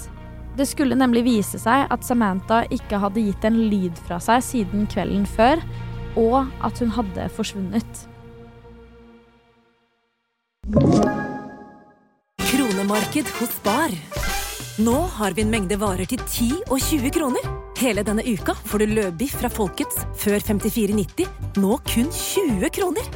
Det 0.57 0.65
skulle 0.69 0.97
nemlig 0.97 1.23
vise 1.29 1.61
seg 1.61 1.85
at 1.93 2.05
Samantha 2.05 2.63
ikke 2.73 2.97
hadde 3.05 3.21
gitt 3.27 3.45
en 3.45 3.59
lyd 3.69 4.01
fra 4.07 4.17
seg 4.21 4.41
siden 4.45 4.89
kvelden 4.89 5.29
før, 5.29 5.61
og 6.17 6.49
at 6.65 6.81
hun 6.81 6.93
hadde 6.97 7.29
forsvunnet. 7.37 8.07
Kronemarked 12.83 13.27
hos 13.39 13.63
Bar. 13.63 13.91
Nå 14.77 14.93
har 15.15 15.31
vi 15.31 15.41
en 15.41 15.51
mengde 15.53 15.75
varer 15.79 16.03
til 16.03 16.19
10 16.19 16.47
og 16.67 16.81
20 16.83 17.11
kroner. 17.15 17.45
Hele 17.79 18.03
denne 18.03 18.25
uka 18.27 18.51
får 18.67 18.81
du 18.83 18.91
løbiff 18.97 19.37
fra 19.39 19.47
Folkets 19.47 20.01
før 20.19 20.43
54,90, 20.43 21.29
nå 21.63 21.77
kun 21.87 22.09
20 22.11 22.71
kroner. 22.75 23.07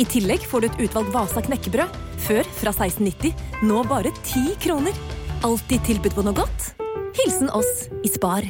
I 0.00 0.06
tillegg 0.08 0.46
får 0.48 0.64
du 0.64 0.68
et 0.70 0.80
utvalgt 0.86 1.12
Vasa 1.12 1.42
knekkebrød, 1.44 1.98
før 2.24 2.48
fra 2.62 2.72
16,90, 2.72 3.36
nå 3.68 3.82
bare 3.90 4.14
10 4.22 4.56
kroner. 4.64 4.96
Alltid 5.44 5.84
tilbud 5.90 6.16
på 6.16 6.24
noe 6.24 6.40
godt. 6.40 6.70
Hilsen 7.20 7.52
oss 7.52 7.84
i 8.00 8.14
Spar. 8.14 8.48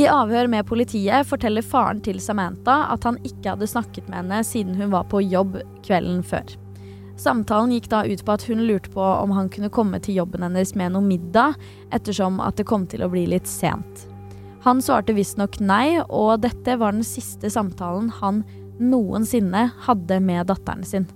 I 0.00 0.08
avhør 0.08 0.48
med 0.48 0.64
politiet 0.72 1.28
forteller 1.28 1.68
faren 1.68 2.00
til 2.00 2.24
Samantha 2.24 2.80
at 2.96 3.04
han 3.04 3.20
ikke 3.28 3.58
hadde 3.58 3.68
snakket 3.68 4.08
med 4.08 4.22
henne 4.22 4.40
siden 4.48 4.80
hun 4.80 4.96
var 4.96 5.04
på 5.12 5.20
jobb 5.20 5.60
kvelden 5.84 6.24
før. 6.24 6.48
Samtalen 7.20 7.74
gikk 7.74 7.90
da 7.92 8.00
ut 8.08 8.22
på 8.24 8.32
at 8.32 8.46
hun 8.48 8.62
lurte 8.64 8.88
på 8.94 9.02
om 9.04 9.34
han 9.36 9.50
kunne 9.52 9.68
komme 9.72 9.98
til 10.00 10.16
jobben 10.22 10.46
hennes 10.46 10.72
med 10.78 10.94
noe 10.94 11.04
middag, 11.04 11.58
ettersom 11.92 12.40
at 12.40 12.56
det 12.56 12.64
kom 12.70 12.86
til 12.88 13.04
å 13.04 13.10
bli 13.12 13.26
litt 13.28 13.50
sent. 13.50 14.06
Han 14.64 14.80
svarte 14.84 15.12
visstnok 15.16 15.58
nei, 15.60 16.00
og 16.08 16.40
dette 16.44 16.78
var 16.80 16.96
den 16.96 17.04
siste 17.04 17.52
samtalen 17.52 18.08
han 18.22 18.42
noensinne 18.80 19.68
hadde 19.84 20.20
med 20.24 20.48
datteren 20.48 20.84
sin. 20.88 21.06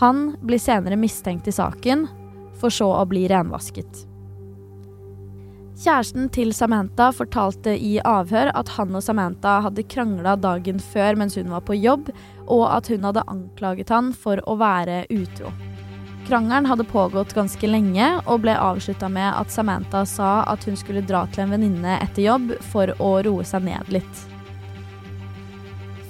Han 0.00 0.30
blir 0.40 0.60
senere 0.60 0.96
mistenkt 0.96 1.48
i 1.48 1.54
saken, 1.54 2.08
for 2.56 2.72
så 2.72 2.88
å 2.96 3.04
bli 3.08 3.26
renvasket. 3.28 4.06
Kjæresten 5.74 6.28
til 6.30 6.52
Samantha 6.54 7.08
fortalte 7.12 7.72
i 7.74 7.96
avhør 8.06 8.52
at 8.54 8.68
han 8.76 8.94
og 8.94 9.02
Samantha 9.02 9.56
hadde 9.64 9.84
krangla 9.90 10.36
dagen 10.38 10.78
før 10.78 11.18
mens 11.18 11.34
hun 11.36 11.50
var 11.50 11.64
på 11.66 11.76
jobb, 11.76 12.12
og 12.46 12.66
at 12.72 12.90
hun 12.92 13.06
hadde 13.06 13.24
anklaget 13.30 13.92
han 13.94 14.12
for 14.16 14.42
å 14.48 14.56
være 14.60 15.04
utro. 15.12 15.52
Krangelen 16.24 16.66
hadde 16.66 16.86
pågått 16.88 17.34
ganske 17.36 17.68
lenge 17.68 18.06
og 18.24 18.44
ble 18.46 18.54
avslutta 18.56 19.10
med 19.12 19.28
at 19.36 19.52
Samantha 19.52 20.06
sa 20.08 20.38
at 20.48 20.64
hun 20.64 20.76
skulle 20.80 21.04
dra 21.04 21.26
til 21.28 21.44
en 21.44 21.52
venninne 21.52 21.98
etter 22.00 22.24
jobb 22.24 22.54
for 22.72 22.94
å 22.96 23.18
roe 23.26 23.44
seg 23.44 23.66
ned 23.66 23.92
litt. 23.92 24.22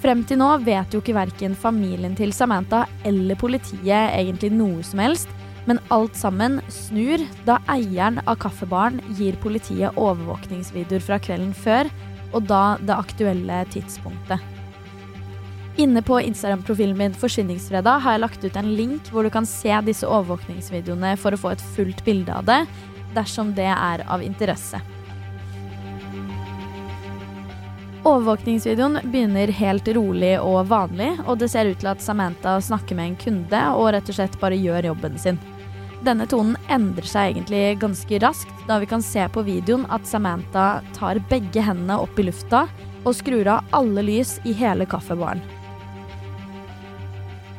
Frem 0.05 0.23
til 0.29 0.39
nå 0.39 0.51
vet 0.63 0.95
jo 0.95 1.01
ikke 1.01 1.17
verken 1.17 1.57
familien 1.59 2.15
til 2.15 2.35
Samantha 2.37 2.85
eller 3.09 3.39
politiet 3.41 4.15
egentlig 4.15 4.53
noe 4.55 4.85
som 4.87 5.03
helst, 5.03 5.31
men 5.65 5.81
alt 5.95 6.15
sammen 6.15 6.61
snur 6.69 7.25
da 7.49 7.59
eieren 7.73 8.21
av 8.29 8.37
kaffebaren 8.45 9.01
gir 9.19 9.39
politiet 9.43 9.97
overvåkningsvideoer 9.99 11.03
fra 11.03 11.19
kvelden 11.19 11.55
før, 11.57 11.91
og 12.37 12.51
da 12.51 12.65
det 12.85 12.99
aktuelle 13.01 13.65
tidspunktet. 13.73 14.54
Inne 15.77 16.03
på 16.03 16.21
Instagram-profilen 16.21 16.99
min 16.99 17.15
Forsvinningsfredag 17.15 17.99
har 18.05 18.15
jeg 18.15 18.23
lagt 18.23 18.45
ut 18.45 18.57
en 18.57 18.75
link 18.79 19.09
hvor 19.11 19.27
du 19.27 19.31
kan 19.35 19.47
se 19.47 19.75
disse 19.83 20.07
overvåkningsvideoene 20.07 21.17
for 21.19 21.35
å 21.35 21.41
få 21.41 21.51
et 21.51 21.65
fullt 21.75 22.05
bilde 22.07 22.31
av 22.31 22.47
det, 22.47 22.61
dersom 23.17 23.51
det 23.57 23.67
er 23.73 24.05
av 24.07 24.23
interesse. 24.23 24.79
Overvåkningsvideoen 28.05 29.01
begynner 29.09 29.51
helt 29.59 29.89
rolig 29.97 30.37
og 30.39 30.69
vanlig, 30.71 31.11
og 31.25 31.41
det 31.41 31.49
ser 31.51 31.73
ut 31.73 31.81
til 31.81 31.91
at 31.91 32.05
Samantha 32.05 32.59
snakker 32.63 32.95
med 32.95 33.11
en 33.11 33.19
kunde 33.25 33.65
og 33.75 33.91
rett 33.97 34.13
og 34.13 34.19
slett 34.19 34.39
bare 34.43 34.61
gjør 34.61 34.93
jobben 34.93 35.19
sin. 35.19 35.41
Denne 36.05 36.29
tonen 36.29 36.55
endrer 36.71 37.09
seg 37.09 37.33
egentlig 37.33 37.81
ganske 37.83 38.21
raskt, 38.23 38.55
da 38.69 38.79
vi 38.79 38.87
kan 38.87 39.03
se 39.03 39.25
på 39.33 39.43
videoen 39.43 39.89
at 39.91 40.07
Samantha 40.07 40.85
tar 40.95 41.23
begge 41.33 41.65
hendene 41.65 41.99
opp 42.05 42.21
i 42.21 42.29
lufta 42.29 42.67
og 43.05 43.17
skrur 43.17 43.49
av 43.57 43.75
alle 43.75 44.05
lys 44.05 44.37
i 44.45 44.53
hele 44.55 44.87
kaffebaren. 44.87 45.41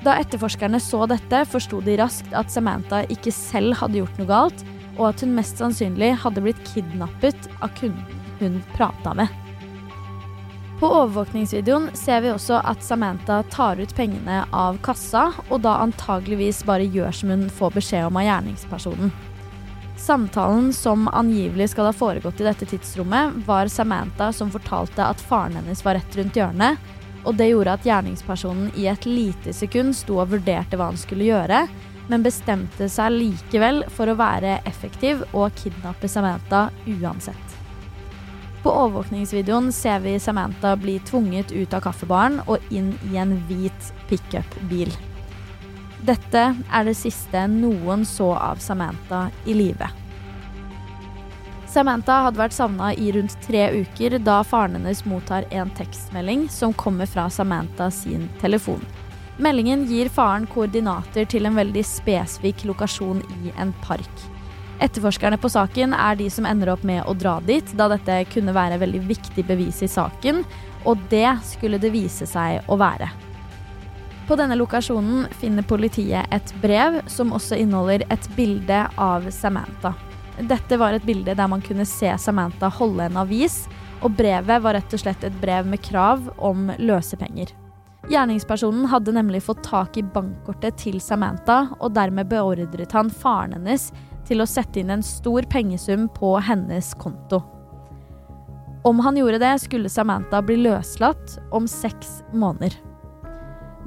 Da 0.06 0.20
etterforskerne 0.22 0.78
så 0.84 1.08
dette, 1.10 1.40
forsto 1.50 1.80
de 1.82 1.96
raskt 1.98 2.34
at 2.38 2.52
Samantha 2.54 3.02
ikke 3.10 3.34
selv 3.34 3.74
hadde 3.80 4.04
gjort 4.04 4.20
noe 4.22 4.30
galt, 4.30 4.66
og 5.00 5.10
at 5.10 5.24
hun 5.26 5.34
mest 5.36 5.58
sannsynlig 5.60 6.12
hadde 6.22 6.44
blitt 6.46 6.62
kidnappet 6.70 7.50
av 7.66 7.74
kunden 7.80 8.22
hun 8.40 8.62
prata 8.76 9.16
med. 9.18 9.32
På 10.80 10.90
overvåkningsvideoen 10.92 11.88
ser 11.96 12.20
vi 12.22 12.34
også 12.34 12.60
at 12.68 12.84
Samantha 12.84 13.40
tar 13.50 13.80
ut 13.80 13.94
pengene 13.96 14.42
av 14.54 14.78
kassa, 14.86 15.30
og 15.48 15.64
da 15.64 15.78
antageligvis 15.86 16.66
bare 16.68 16.86
gjør 16.86 17.16
som 17.16 17.32
hun 17.32 17.48
får 17.50 17.78
beskjed 17.80 18.10
om 18.10 18.20
av 18.20 18.28
gjerningspersonen. 18.28 19.14
Samtalen 19.98 20.74
som 20.76 21.08
angivelig 21.08 21.70
skal 21.72 21.88
ha 21.90 21.96
foregått 21.96 22.44
i 22.44 22.50
dette 22.50 22.68
tidsrommet, 22.68 23.40
var 23.48 23.72
Samantha 23.72 24.30
som 24.36 24.52
fortalte 24.54 25.08
at 25.08 25.24
faren 25.24 25.56
hennes 25.62 25.82
var 25.86 25.98
rett 25.98 26.20
rundt 26.20 26.36
hjørnet, 26.38 26.92
og 27.25 27.36
det 27.39 27.50
gjorde 27.51 27.74
at 27.75 27.86
gjerningspersonen 27.86 28.72
i 28.77 28.88
et 28.91 29.05
lite 29.10 29.53
sekund 29.53 29.96
sto 29.98 30.20
og 30.22 30.32
vurderte 30.36 30.77
hva 30.77 30.91
han 30.91 31.00
skulle 31.00 31.27
gjøre, 31.27 31.65
men 32.10 32.25
bestemte 32.25 32.88
seg 32.91 33.15
likevel 33.15 33.84
for 33.94 34.12
å 34.12 34.17
være 34.20 34.60
effektiv 34.70 35.24
og 35.34 35.53
kidnappe 35.58 36.10
Samantha 36.12 36.67
uansett. 36.86 37.58
På 38.65 38.74
overvåkningsvideoen 38.74 39.72
ser 39.74 40.00
vi 40.05 40.15
Samantha 40.22 40.74
bli 40.77 41.00
tvunget 41.05 41.51
ut 41.53 41.74
av 41.74 41.84
kaffebaren 41.86 42.39
og 42.46 42.63
inn 42.74 42.94
i 43.12 43.20
en 43.22 43.36
hvit 43.50 43.91
pickup-bil. 44.10 44.94
Dette 46.05 46.48
er 46.53 46.86
det 46.86 46.98
siste 46.98 47.46
noen 47.50 48.05
så 48.10 48.32
av 48.38 48.62
Samantha 48.62 49.28
i 49.45 49.58
live. 49.58 49.89
Samantha 51.76 52.22
hadde 52.24 52.40
vært 52.40 52.56
savna 52.56 52.94
i 52.96 53.10
rundt 53.12 53.34
tre 53.44 53.66
uker 53.82 54.14
da 54.24 54.38
faren 54.48 54.78
hennes 54.78 55.02
mottar 55.04 55.44
en 55.52 55.72
tekstmelding 55.76 56.46
som 56.48 56.72
kommer 56.72 57.10
fra 57.12 57.26
Samantha 57.28 57.90
sin 57.92 58.30
telefon. 58.40 58.80
Meldingen 59.44 59.84
gir 59.90 60.08
faren 60.08 60.46
koordinater 60.48 61.28
til 61.28 61.50
en 61.50 61.58
veldig 61.60 61.84
spesifikk 61.84 62.64
lokasjon 62.70 63.20
i 63.42 63.52
en 63.60 63.74
park. 63.84 64.24
Etterforskerne 64.80 65.36
på 65.36 65.52
saken 65.52 65.92
er 65.98 66.16
de 66.16 66.30
som 66.32 66.48
ender 66.48 66.72
opp 66.72 66.88
med 66.88 67.04
å 67.04 67.18
dra 67.20 67.42
dit, 67.44 67.76
da 67.76 67.90
dette 67.92 68.22
kunne 68.32 68.56
være 68.56 68.80
veldig 68.80 69.04
viktig 69.12 69.44
bevis 69.44 69.84
i 69.84 69.92
saken, 69.92 70.46
og 70.88 71.04
det 71.12 71.28
skulle 71.44 71.82
det 71.82 71.92
vise 71.92 72.28
seg 72.30 72.64
å 72.72 72.80
være. 72.80 73.12
På 74.30 74.40
denne 74.40 74.56
lokasjonen 74.56 75.28
finner 75.44 75.68
politiet 75.68 76.32
et 76.32 76.56
brev 76.64 77.02
som 77.12 77.36
også 77.36 77.60
inneholder 77.60 78.08
et 78.08 78.32
bilde 78.40 78.86
av 78.96 79.28
Samantha. 79.36 79.98
Dette 80.43 80.78
var 80.78 80.95
et 80.95 81.06
bilde 81.08 81.36
der 81.36 81.48
man 81.48 81.63
kunne 81.63 81.86
se 81.88 82.10
Samantha 82.19 82.67
holde 82.67 83.08
en 83.08 83.19
avis, 83.21 83.63
og 84.04 84.17
brevet 84.17 84.62
var 84.62 84.76
rett 84.76 84.93
og 84.93 85.02
slett 85.02 85.24
et 85.24 85.38
brev 85.41 85.67
med 85.69 85.82
krav 85.86 86.28
om 86.43 86.67
løsepenger. 86.78 87.54
Gjerningspersonen 88.12 88.86
hadde 88.91 89.15
nemlig 89.15 89.41
fått 89.48 89.63
tak 89.65 89.98
i 89.98 90.04
bankkortet 90.04 90.78
til 90.84 91.00
Samantha, 91.02 91.71
og 91.80 91.95
dermed 91.95 92.30
beordret 92.30 92.93
han 92.93 93.10
faren 93.10 93.56
hennes 93.56 93.89
til 94.28 94.43
å 94.43 94.50
sette 94.50 94.82
inn 94.82 94.91
en 94.93 95.06
stor 95.06 95.48
pengesum 95.50 96.10
på 96.13 96.36
hennes 96.43 96.91
konto. 97.02 97.41
Om 98.86 99.00
han 99.02 99.17
gjorde 99.17 99.39
det, 99.41 99.54
skulle 99.63 99.89
Samantha 99.89 100.43
bli 100.45 100.60
løslatt 100.62 101.39
om 101.56 101.65
seks 101.69 102.19
måneder. 102.34 102.76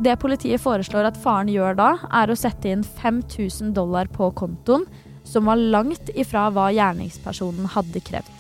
Det 0.03 0.17
politiet 0.23 0.63
foreslår 0.63 1.11
at 1.11 1.19
faren 1.19 1.51
gjør 1.51 1.77
da, 1.79 1.93
er 2.15 2.31
å 2.31 2.39
sette 2.39 2.71
inn 2.71 2.83
5000 2.87 3.71
dollar 3.75 4.11
på 4.11 4.31
kontoen, 4.39 4.87
som 5.29 5.49
var 5.51 5.61
langt 5.61 6.11
ifra 6.17 6.49
hva 6.55 6.71
gjerningspersonen 6.73 7.69
hadde 7.77 8.03
krevd. 8.05 8.35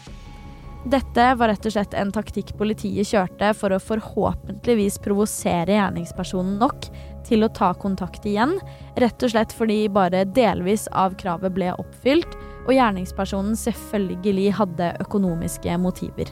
Dette 0.88 1.24
var 1.34 1.50
rett 1.50 1.66
og 1.66 1.74
slett 1.74 1.94
en 1.98 2.12
taktikk 2.14 2.54
politiet 2.56 3.10
kjørte 3.10 3.50
for 3.58 3.74
å 3.74 3.80
forhåpentligvis 3.82 5.00
provosere 5.04 5.74
gjerningspersonen 5.74 6.56
nok 6.62 6.88
til 7.28 7.44
å 7.44 7.50
ta 7.52 7.74
kontakt 7.76 8.24
igjen, 8.26 8.54
rett 8.96 9.22
og 9.26 9.34
slett 9.34 9.52
fordi 9.52 9.82
bare 9.92 10.24
delvis 10.24 10.86
av 10.96 11.18
kravet 11.20 11.52
ble 11.52 11.74
oppfylt, 11.74 12.38
og 12.68 12.72
gjerningspersonen 12.76 13.58
selvfølgelig 13.58 14.52
hadde 14.60 14.92
økonomiske 15.04 15.76
motiver. 15.82 16.30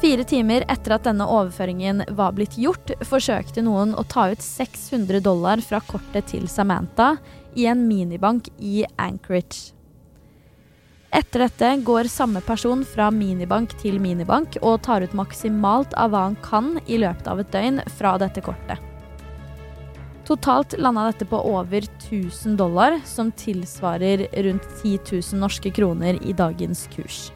Fire 0.00 0.24
timer 0.24 0.64
etter 0.72 0.94
at 0.96 1.04
denne 1.04 1.26
overføringen 1.28 2.06
var 2.16 2.32
blitt 2.32 2.56
gjort, 2.56 2.94
forsøkte 3.04 3.60
noen 3.66 3.92
å 3.92 4.04
ta 4.08 4.30
ut 4.32 4.40
600 4.40 5.20
dollar 5.26 5.60
fra 5.60 5.82
kortet 5.84 6.30
til 6.32 6.46
Samantha 6.48 7.18
i 7.54 7.66
en 7.66 7.86
minibank 7.88 8.48
i 8.58 8.84
Anchorage. 8.96 9.72
Etter 11.10 11.42
dette 11.42 11.70
går 11.82 12.06
samme 12.06 12.38
person 12.46 12.84
fra 12.86 13.08
minibank 13.10 13.72
til 13.80 13.98
minibank 14.02 14.60
og 14.62 14.82
tar 14.86 15.02
ut 15.02 15.16
maksimalt 15.18 15.96
av 15.98 16.12
hva 16.12 16.28
han 16.28 16.38
kan 16.44 16.76
i 16.86 17.00
løpet 17.02 17.26
av 17.26 17.42
et 17.42 17.50
døgn 17.50 17.82
fra 17.98 18.14
dette 18.22 18.44
kortet. 18.46 18.78
Totalt 20.30 20.76
landa 20.78 21.08
dette 21.08 21.26
på 21.26 21.40
over 21.42 21.82
1000 21.82 22.54
dollar, 22.56 23.00
som 23.04 23.32
tilsvarer 23.34 24.28
rundt 24.46 24.68
10 24.84 25.00
000 25.10 25.40
norske 25.42 25.74
kroner 25.74 26.20
i 26.22 26.36
dagens 26.38 26.86
kurs. 26.94 27.32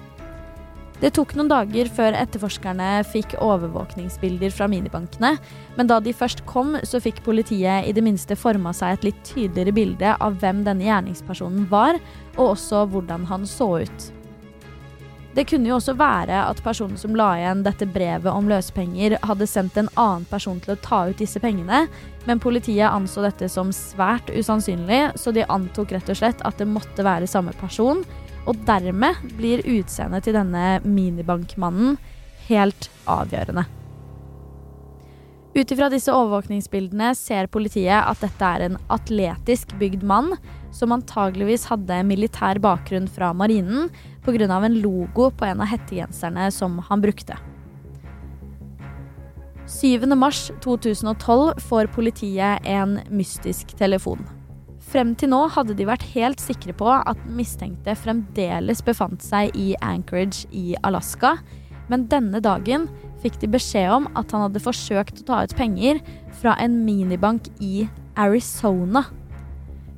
Det 1.05 1.11
tok 1.13 1.35
noen 1.37 1.51
dager 1.51 1.89
før 1.93 2.15
etterforskerne 2.17 3.03
fikk 3.05 3.35
overvåkningsbilder 3.45 4.55
fra 4.57 4.65
minibankene, 4.73 5.35
men 5.77 5.91
da 5.91 5.99
de 6.01 6.15
først 6.17 6.41
kom, 6.49 6.79
så 6.81 6.97
fikk 7.05 7.21
politiet 7.27 7.85
i 7.85 7.93
det 7.93 8.01
minste 8.07 8.39
forma 8.41 8.73
seg 8.73 8.95
et 8.95 9.05
litt 9.11 9.21
tydeligere 9.29 9.75
bilde 9.77 10.15
av 10.17 10.39
hvem 10.41 10.63
denne 10.65 10.87
gjerningspersonen 10.87 11.69
var, 11.69 12.01
og 12.39 12.55
også 12.55 12.87
hvordan 12.89 13.29
han 13.29 13.45
så 13.45 13.69
ut. 13.85 14.09
Det 15.37 15.45
kunne 15.51 15.69
jo 15.69 15.77
også 15.77 15.93
være 15.99 16.41
at 16.47 16.65
personen 16.65 16.97
som 16.97 17.13
la 17.21 17.35
igjen 17.37 17.67
dette 17.67 17.91
brevet 17.91 18.33
om 18.33 18.49
løsepenger, 18.49 19.19
hadde 19.29 19.51
sendt 19.51 19.77
en 19.77 19.93
annen 20.01 20.25
person 20.33 20.57
til 20.65 20.73
å 20.73 20.81
ta 20.89 21.05
ut 21.11 21.21
disse 21.21 21.43
pengene, 21.43 21.85
men 22.25 22.41
politiet 22.41 22.89
anså 22.89 23.27
dette 23.27 23.53
som 23.53 23.77
svært 23.77 24.33
usannsynlig, 24.33 25.11
så 25.21 25.37
de 25.37 25.45
antok 25.53 25.93
rett 25.93 26.09
og 26.09 26.23
slett 26.23 26.45
at 26.49 26.57
det 26.57 26.71
måtte 26.71 27.05
være 27.05 27.29
samme 27.29 27.53
person, 27.61 28.07
og 28.45 28.59
dermed 28.69 29.21
blir 29.39 29.65
utseendet 29.65 30.27
til 30.27 30.37
denne 30.37 30.81
minibankmannen 30.85 31.97
helt 32.49 32.91
avgjørende. 33.09 33.65
Ut 35.55 35.71
ifra 35.71 35.87
disse 35.87 36.11
overvåkningsbildene 36.11 37.13
ser 37.15 37.47
politiet 37.47 37.95
at 37.95 38.19
dette 38.25 38.47
er 38.57 38.65
en 38.67 38.79
atletisk 38.91 39.77
bygd 39.79 40.03
mann 40.03 40.33
som 40.75 40.91
antageligvis 40.97 41.69
hadde 41.71 42.01
militær 42.09 42.59
bakgrunn 42.59 43.07
fra 43.07 43.31
marinen 43.33 43.87
pga. 44.27 44.49
en 44.51 44.81
logo 44.83 45.31
på 45.31 45.45
en 45.47 45.61
av 45.61 45.71
hettegenserne 45.71 46.51
som 46.51 46.79
han 46.89 47.01
brukte. 47.01 47.39
7.3.2012 49.67 51.61
får 51.61 51.87
politiet 51.95 52.67
en 52.67 52.99
mystisk 53.09 53.77
telefon. 53.79 54.27
Frem 54.95 55.17
til 55.19 55.33
nå 55.33 55.41
hadde 55.51 55.75
de 55.75 55.89
vært 55.89 56.05
helt 56.13 56.39
sikre 56.39 56.71
på 56.79 56.87
at 56.87 57.23
mistenkte 57.27 57.97
fremdeles 57.99 58.79
befant 58.87 59.25
seg 59.27 59.51
i 59.59 59.73
Anchorage 59.83 60.47
i 60.55 60.77
Alaska, 60.87 61.33
men 61.91 62.05
denne 62.13 62.39
dagen 62.39 62.85
fikk 63.25 63.41
de 63.43 63.49
beskjed 63.51 63.91
om 63.91 64.07
at 64.15 64.31
han 64.31 64.45
hadde 64.45 64.63
forsøkt 64.63 65.25
å 65.25 65.27
ta 65.27 65.39
ut 65.43 65.55
penger 65.59 65.99
fra 66.39 66.55
en 66.63 66.77
minibank 66.87 67.49
i 67.59 67.89
Arizona. 68.15 69.03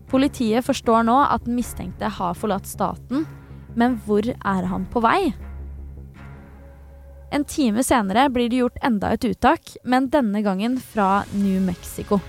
Politiet 0.08 0.64
forstår 0.64 1.04
nå 1.10 1.18
at 1.26 1.44
den 1.44 1.58
mistenkte 1.58 2.08
har 2.16 2.38
forlatt 2.40 2.64
staten, 2.64 3.26
men 3.76 3.98
hvor 4.06 4.24
er 4.24 4.70
han 4.70 4.88
på 4.88 5.04
vei? 5.04 5.34
En 7.36 7.44
time 7.44 7.84
senere 7.84 8.30
blir 8.32 8.48
det 8.48 8.64
gjort 8.64 8.80
enda 8.80 9.12
et 9.12 9.28
uttak, 9.28 9.76
men 9.84 10.08
denne 10.08 10.40
gangen 10.40 10.80
fra 10.80 11.26
New 11.36 11.60
Mexico. 11.68 12.22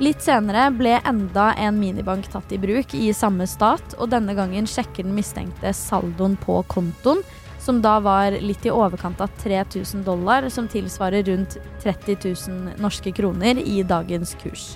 Litt 0.00 0.22
senere 0.24 0.70
ble 0.72 0.94
enda 1.04 1.50
en 1.60 1.76
minibank 1.76 2.30
tatt 2.32 2.52
i 2.56 2.58
bruk 2.58 2.94
i 2.96 3.10
samme 3.12 3.44
stat, 3.44 3.98
og 4.00 4.08
denne 4.14 4.32
gangen 4.32 4.64
sjekker 4.64 5.04
den 5.04 5.12
mistenkte 5.12 5.74
saldoen 5.76 6.38
på 6.40 6.62
kontoen, 6.72 7.20
som 7.60 7.82
da 7.84 7.98
var 8.00 8.32
litt 8.40 8.64
i 8.64 8.72
overkant 8.72 9.20
av 9.20 9.28
3000 9.42 10.06
dollar, 10.06 10.48
som 10.48 10.70
tilsvarer 10.72 11.26
rundt 11.28 11.58
30 11.82 12.16
000 12.24 12.80
norske 12.80 13.12
kroner 13.12 13.60
i 13.60 13.82
dagens 13.84 14.32
kurs. 14.40 14.70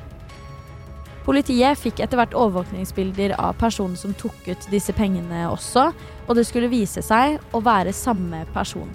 Politiet 1.24 1.80
fikk 1.80 2.04
etter 2.04 2.20
hvert 2.20 2.36
overvåkningsbilder 2.36 3.38
av 3.40 3.56
personen 3.56 3.96
som 3.96 4.12
tok 4.12 4.44
ut 4.44 4.68
disse 4.68 4.92
pengene 4.92 5.46
også, 5.48 5.86
og 6.28 6.36
det 6.36 6.44
skulle 6.44 6.68
vise 6.68 7.00
seg 7.00 7.40
å 7.56 7.64
være 7.64 7.96
samme 7.96 8.44
person. 8.52 8.92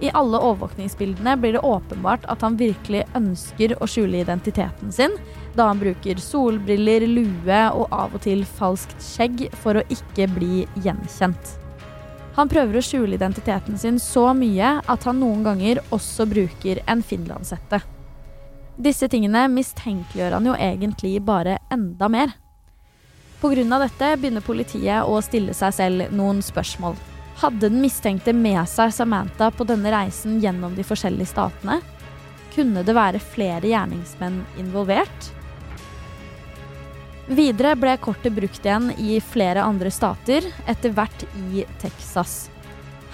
I 0.00 0.10
alle 0.14 0.38
overvåkningsbildene 0.38 1.36
blir 1.36 1.52
det 1.52 1.60
åpenbart 1.66 2.26
at 2.30 2.42
han 2.46 2.56
virkelig 2.58 3.02
ønsker 3.18 3.74
å 3.82 3.86
skjule 3.90 4.20
identiteten 4.22 4.92
sin, 4.94 5.16
da 5.58 5.66
han 5.72 5.80
bruker 5.80 6.20
solbriller, 6.22 7.06
lue 7.10 7.62
og 7.74 7.90
av 7.90 8.14
og 8.14 8.22
til 8.22 8.44
falskt 8.46 8.94
skjegg 9.02 9.48
for 9.58 9.80
å 9.80 9.86
ikke 9.90 10.28
bli 10.36 10.66
gjenkjent. 10.84 11.58
Han 12.38 12.50
prøver 12.50 12.78
å 12.78 12.84
skjule 12.86 13.16
identiteten 13.18 13.78
sin 13.80 13.98
så 13.98 14.28
mye 14.38 14.76
at 14.86 15.06
han 15.08 15.18
noen 15.18 15.42
ganger 15.42 15.82
også 15.90 16.28
bruker 16.30 16.78
en 16.86 17.02
finlandshette. 17.02 17.82
Disse 18.78 19.08
tingene 19.10 19.48
mistenkeliggjør 19.50 20.36
han 20.38 20.46
jo 20.46 20.54
egentlig 20.54 21.16
bare 21.26 21.58
enda 21.74 22.06
mer. 22.06 22.36
Pga. 23.42 23.78
dette 23.82 24.14
begynner 24.18 24.42
politiet 24.46 25.02
å 25.02 25.18
stille 25.22 25.54
seg 25.54 25.74
selv 25.74 26.14
noen 26.14 26.38
spørsmål. 26.42 26.94
Hadde 27.38 27.68
den 27.68 27.78
mistenkte 27.78 28.32
med 28.34 28.64
seg 28.66 28.90
Samantha 28.90 29.52
på 29.54 29.62
denne 29.68 29.92
reisen 29.94 30.40
gjennom 30.42 30.74
de 30.74 30.82
forskjellige 30.86 31.30
statene? 31.30 31.78
Kunne 32.54 32.82
det 32.82 32.96
være 32.96 33.20
flere 33.22 33.68
gjerningsmenn 33.70 34.40
involvert? 34.58 35.28
Videre 37.28 37.76
ble 37.78 37.92
kortet 38.02 38.34
brukt 38.34 38.64
igjen 38.64 38.90
i 38.98 39.20
flere 39.22 39.62
andre 39.62 39.92
stater, 39.94 40.46
etter 40.66 40.94
hvert 40.96 41.26
i 41.52 41.62
Texas. 41.78 42.48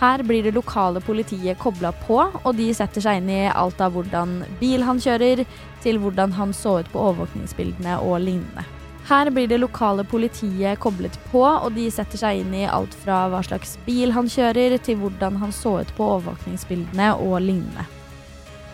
Her 0.01 0.23
blir 0.25 0.47
det 0.47 0.55
lokale 0.55 1.03
politiet 1.05 1.61
kobla 1.61 1.93
på, 2.07 2.23
og 2.33 2.57
de 2.57 2.71
setter 2.75 3.05
seg 3.05 3.21
inn 3.21 3.29
i 3.31 3.43
alt 3.51 3.83
av 3.85 3.93
hvordan 3.93 4.39
bil 4.61 4.87
han 4.89 5.03
kjører, 5.03 5.45
til 5.85 6.01
hvordan 6.01 6.33
han 6.39 6.57
så 6.57 6.79
ut 6.81 6.89
på 6.95 7.03
overvåkningsbildene 7.11 7.99
og 8.07 8.23
lignende. 8.25 8.65
Her 9.05 9.29
blir 9.31 9.49
det 9.49 9.59
lokale 9.61 10.05
politiet 10.05 10.81
koblet 10.81 11.19
på, 11.29 11.43
og 11.45 11.75
de 11.77 11.91
setter 11.93 12.17
seg 12.17 12.41
inn 12.41 12.55
i 12.57 12.65
alt 12.65 12.95
fra 13.03 13.27
hva 13.29 13.43
slags 13.45 13.77
bil 13.85 14.15
han 14.17 14.31
kjører, 14.33 14.79
til 14.81 14.97
hvordan 15.03 15.37
han 15.43 15.53
så 15.53 15.75
ut 15.83 15.93
på 15.99 16.07
overvåkningsbildene 16.15 17.11
og 17.21 17.37
lignende. 17.45 17.85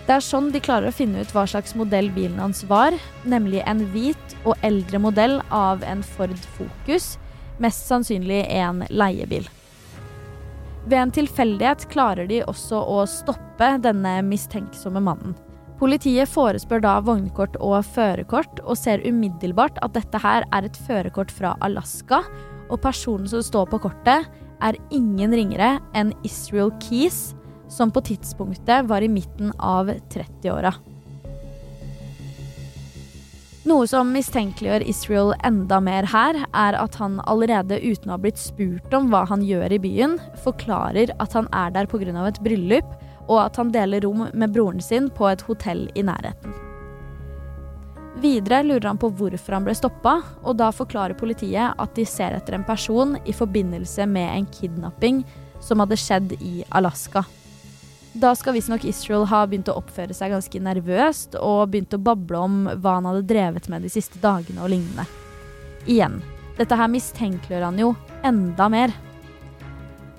Det 0.07 0.17
er 0.17 0.25
sånn 0.27 0.53
de 0.55 0.63
klarer 0.63 0.91
å 0.91 0.95
finne 0.95 1.23
ut 1.23 1.35
hva 1.35 1.45
slags 1.51 1.75
modell 1.79 2.13
bilen 2.15 2.39
hans 2.39 2.63
var, 2.71 2.95
nemlig 3.27 3.65
en 3.67 3.83
hvit 3.91 4.37
og 4.45 4.55
eldre 4.67 5.03
modell 5.03 5.41
av 5.55 5.83
en 5.87 6.07
Ford 6.15 6.39
Focus, 6.57 7.17
mest 7.59 7.91
sannsynlig 7.91 8.45
en 8.55 8.85
leiebil. 8.91 9.51
Ved 10.87 10.99
en 10.99 11.13
tilfeldighet 11.15 11.91
klarer 11.91 12.31
de 12.31 12.41
også 12.47 12.79
å 12.79 13.03
stoppe 13.11 13.75
denne 13.83 14.21
mistenksomme 14.27 15.03
mannen. 15.03 15.35
Politiet 15.81 16.29
forespør 16.29 16.83
da 16.85 16.99
vognkort 17.01 17.55
og 17.65 17.79
førerkort, 17.95 18.61
og 18.69 18.77
ser 18.77 19.01
umiddelbart 19.09 19.79
at 19.81 19.95
dette 19.97 20.21
her 20.21 20.45
er 20.53 20.69
et 20.69 20.77
førerkort 20.77 21.33
fra 21.33 21.55
Alaska, 21.65 22.21
og 22.69 22.83
personen 22.85 23.31
som 23.31 23.41
står 23.41 23.71
på 23.73 23.81
kortet, 23.87 24.29
er 24.61 24.77
ingen 24.93 25.33
ringere 25.33 25.79
enn 25.97 26.13
Israel 26.27 26.69
Keys, 26.85 27.31
som 27.73 27.89
på 27.89 28.03
tidspunktet 28.05 28.91
var 28.91 29.01
i 29.01 29.09
midten 29.09 29.55
av 29.57 29.89
30-åra. 30.13 30.75
Noe 33.71 33.87
som 33.89 34.13
mistenkeliggjør 34.13 34.85
Israel 34.89 35.33
enda 35.47 35.79
mer 35.85 36.05
her, 36.13 36.43
er 36.53 36.77
at 36.77 36.97
han 37.01 37.23
allerede 37.25 37.81
uten 37.81 38.11
å 38.11 38.19
ha 38.19 38.21
blitt 38.21 38.41
spurt 38.41 38.93
om 38.97 39.09
hva 39.09 39.27
han 39.33 39.45
gjør 39.49 39.77
i 39.77 39.81
byen, 39.81 40.21
forklarer 40.45 41.13
at 41.17 41.37
han 41.37 41.49
er 41.57 41.73
der 41.73 41.89
pga. 41.89 42.27
et 42.27 42.41
bryllup, 42.45 42.89
og 43.31 43.39
at 43.45 43.61
han 43.61 43.71
deler 43.71 44.03
rom 44.03 44.27
med 44.35 44.53
broren 44.53 44.83
sin 44.83 45.07
på 45.15 45.29
et 45.31 45.47
hotell 45.47 45.87
i 45.95 46.05
nærheten. 46.07 46.57
Videre 48.21 48.65
lurer 48.67 48.89
han 48.91 48.99
på 49.01 49.09
hvorfor 49.17 49.55
han 49.55 49.65
ble 49.65 49.75
stoppa, 49.79 50.19
og 50.43 50.59
da 50.59 50.69
forklarer 50.75 51.17
politiet 51.17 51.79
at 51.79 51.93
de 51.97 52.05
ser 52.09 52.35
etter 52.37 52.59
en 52.59 52.67
person 52.67 53.15
i 53.25 53.33
forbindelse 53.33 54.05
med 54.11 54.35
en 54.35 54.49
kidnapping 54.51 55.23
som 55.63 55.81
hadde 55.81 55.99
skjedd 56.01 56.35
i 56.41 56.65
Alaska. 56.75 57.23
Da 58.13 58.33
skal 58.35 58.57
visstnok 58.57 58.85
Israel 58.91 59.29
ha 59.31 59.45
begynt 59.47 59.71
å 59.71 59.77
oppføre 59.79 60.15
seg 60.17 60.35
ganske 60.35 60.61
nervøst 60.67 61.37
og 61.39 61.71
begynt 61.71 61.95
å 61.95 62.03
bable 62.03 62.43
om 62.43 62.57
hva 62.83 62.97
han 62.99 63.07
hadde 63.07 63.29
drevet 63.31 63.71
med 63.71 63.87
de 63.87 63.93
siste 63.93 64.19
dagene 64.19 64.65
og 64.65 64.73
lignende. 64.73 65.07
Igjen, 65.87 66.19
dette 66.59 66.77
her 66.77 66.91
mistenkeliggjør 66.91 67.69
han 67.69 67.79
jo 67.79 67.95
enda 68.27 68.67
mer. 68.73 68.93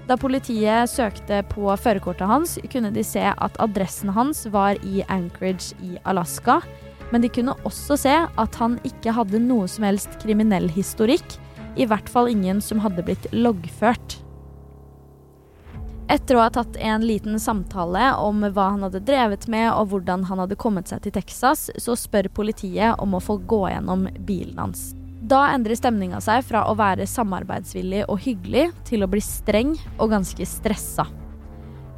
Da 0.09 0.17
politiet 0.17 0.89
søkte 0.89 1.41
på 1.51 1.69
førerkortet 1.77 2.27
hans, 2.29 2.57
kunne 2.71 2.91
de 2.93 3.03
se 3.05 3.23
at 3.31 3.59
adressen 3.61 4.11
hans 4.15 4.47
var 4.51 4.79
i 4.83 5.05
Anchorage 5.07 5.77
i 5.85 5.97
Alaska, 6.09 6.61
men 7.11 7.21
de 7.21 7.29
kunne 7.29 7.55
også 7.67 7.97
se 7.99 8.15
at 8.25 8.57
han 8.59 8.79
ikke 8.87 9.13
hadde 9.15 9.41
noe 9.43 9.67
som 9.69 9.85
helst 9.85 10.17
kriminell 10.23 10.69
historikk, 10.71 11.37
i 11.79 11.87
hvert 11.87 12.09
fall 12.11 12.31
ingen 12.31 12.59
som 12.63 12.81
hadde 12.83 13.03
blitt 13.07 13.29
loggført. 13.35 14.17
Etter 16.11 16.35
å 16.35 16.41
ha 16.43 16.51
tatt 16.51 16.75
en 16.75 17.05
liten 17.07 17.39
samtale 17.39 18.09
om 18.19 18.41
hva 18.43 18.71
han 18.73 18.83
hadde 18.83 19.03
drevet 19.07 19.45
med 19.51 19.69
og 19.69 19.93
hvordan 19.93 20.25
han 20.27 20.41
hadde 20.43 20.59
kommet 20.59 20.91
seg 20.91 21.05
til 21.05 21.15
Texas, 21.15 21.69
så 21.79 21.95
spør 21.95 22.27
politiet 22.41 22.99
om 22.99 23.15
å 23.15 23.23
få 23.23 23.37
gå 23.47 23.61
gjennom 23.71 24.09
bilen 24.27 24.59
hans. 24.59 24.89
Da 25.21 25.43
endrer 25.53 25.77
stemninga 25.77 26.17
seg 26.23 26.41
fra 26.47 26.63
å 26.65 26.73
være 26.77 27.05
samarbeidsvillig 27.05 28.07
og 28.09 28.23
hyggelig 28.23 28.71
til 28.89 29.05
å 29.05 29.09
bli 29.11 29.21
streng 29.21 29.75
og 29.99 30.15
ganske 30.15 30.47
stressa. 30.49 31.05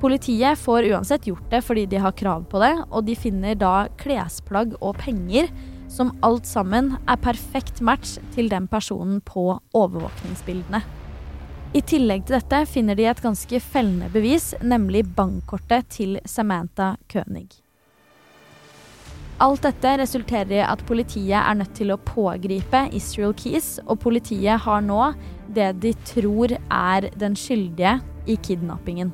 Politiet 0.03 0.59
får 0.59 0.89
uansett 0.91 1.29
gjort 1.29 1.45
det 1.53 1.62
fordi 1.63 1.86
de 1.93 2.01
har 2.03 2.15
krav 2.19 2.43
på 2.51 2.59
det, 2.59 2.73
og 2.91 3.05
de 3.07 3.15
finner 3.15 3.55
da 3.55 3.88
klesplagg 4.01 4.75
og 4.81 4.97
penger 4.99 5.47
som 5.88 6.12
alt 6.25 6.49
sammen 6.49 6.97
er 7.07 7.21
perfekt 7.23 7.79
match 7.79 8.17
til 8.36 8.51
den 8.51 8.67
personen 8.67 9.21
på 9.23 9.53
overvåkningsbildene. 9.71 10.83
I 11.73 11.81
tillegg 11.88 12.27
til 12.27 12.36
dette 12.38 12.65
finner 12.69 12.99
de 12.99 13.07
et 13.07 13.23
ganske 13.23 13.63
fellende 13.63 14.12
bevis, 14.13 14.51
nemlig 14.62 15.07
bankkortet 15.15 15.88
til 15.95 16.19
Samantha 16.27 16.97
König. 17.07 17.62
Alt 19.41 19.63
dette 19.65 19.96
resulterer 19.98 20.60
i 20.60 20.62
at 20.62 20.84
politiet 20.86 21.39
er 21.39 21.58
nødt 21.58 21.74
til 21.78 21.93
å 21.93 22.00
pågripe 22.06 22.86
Israel 22.93 23.34
Keys, 23.38 23.80
og 23.88 24.04
politiet 24.04 24.62
har 24.62 24.86
nå 24.86 25.10
det 25.54 25.72
de 25.82 25.93
tror 26.06 26.54
er 26.54 27.10
den 27.17 27.36
skyldige 27.38 27.98
i 28.30 28.38
kidnappingen. 28.38 29.12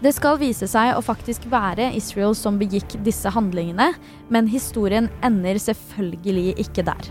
Det 0.00 0.14
skal 0.16 0.38
vise 0.40 0.64
seg 0.64 0.94
å 0.96 1.04
faktisk 1.04 1.44
være 1.52 1.90
Israel 1.92 2.32
som 2.32 2.56
begikk 2.56 2.96
disse 3.04 3.28
handlingene, 3.28 3.90
men 4.32 4.48
historien 4.48 5.10
ender 5.20 5.60
selvfølgelig 5.60 6.54
ikke 6.64 6.86
der. 6.88 7.10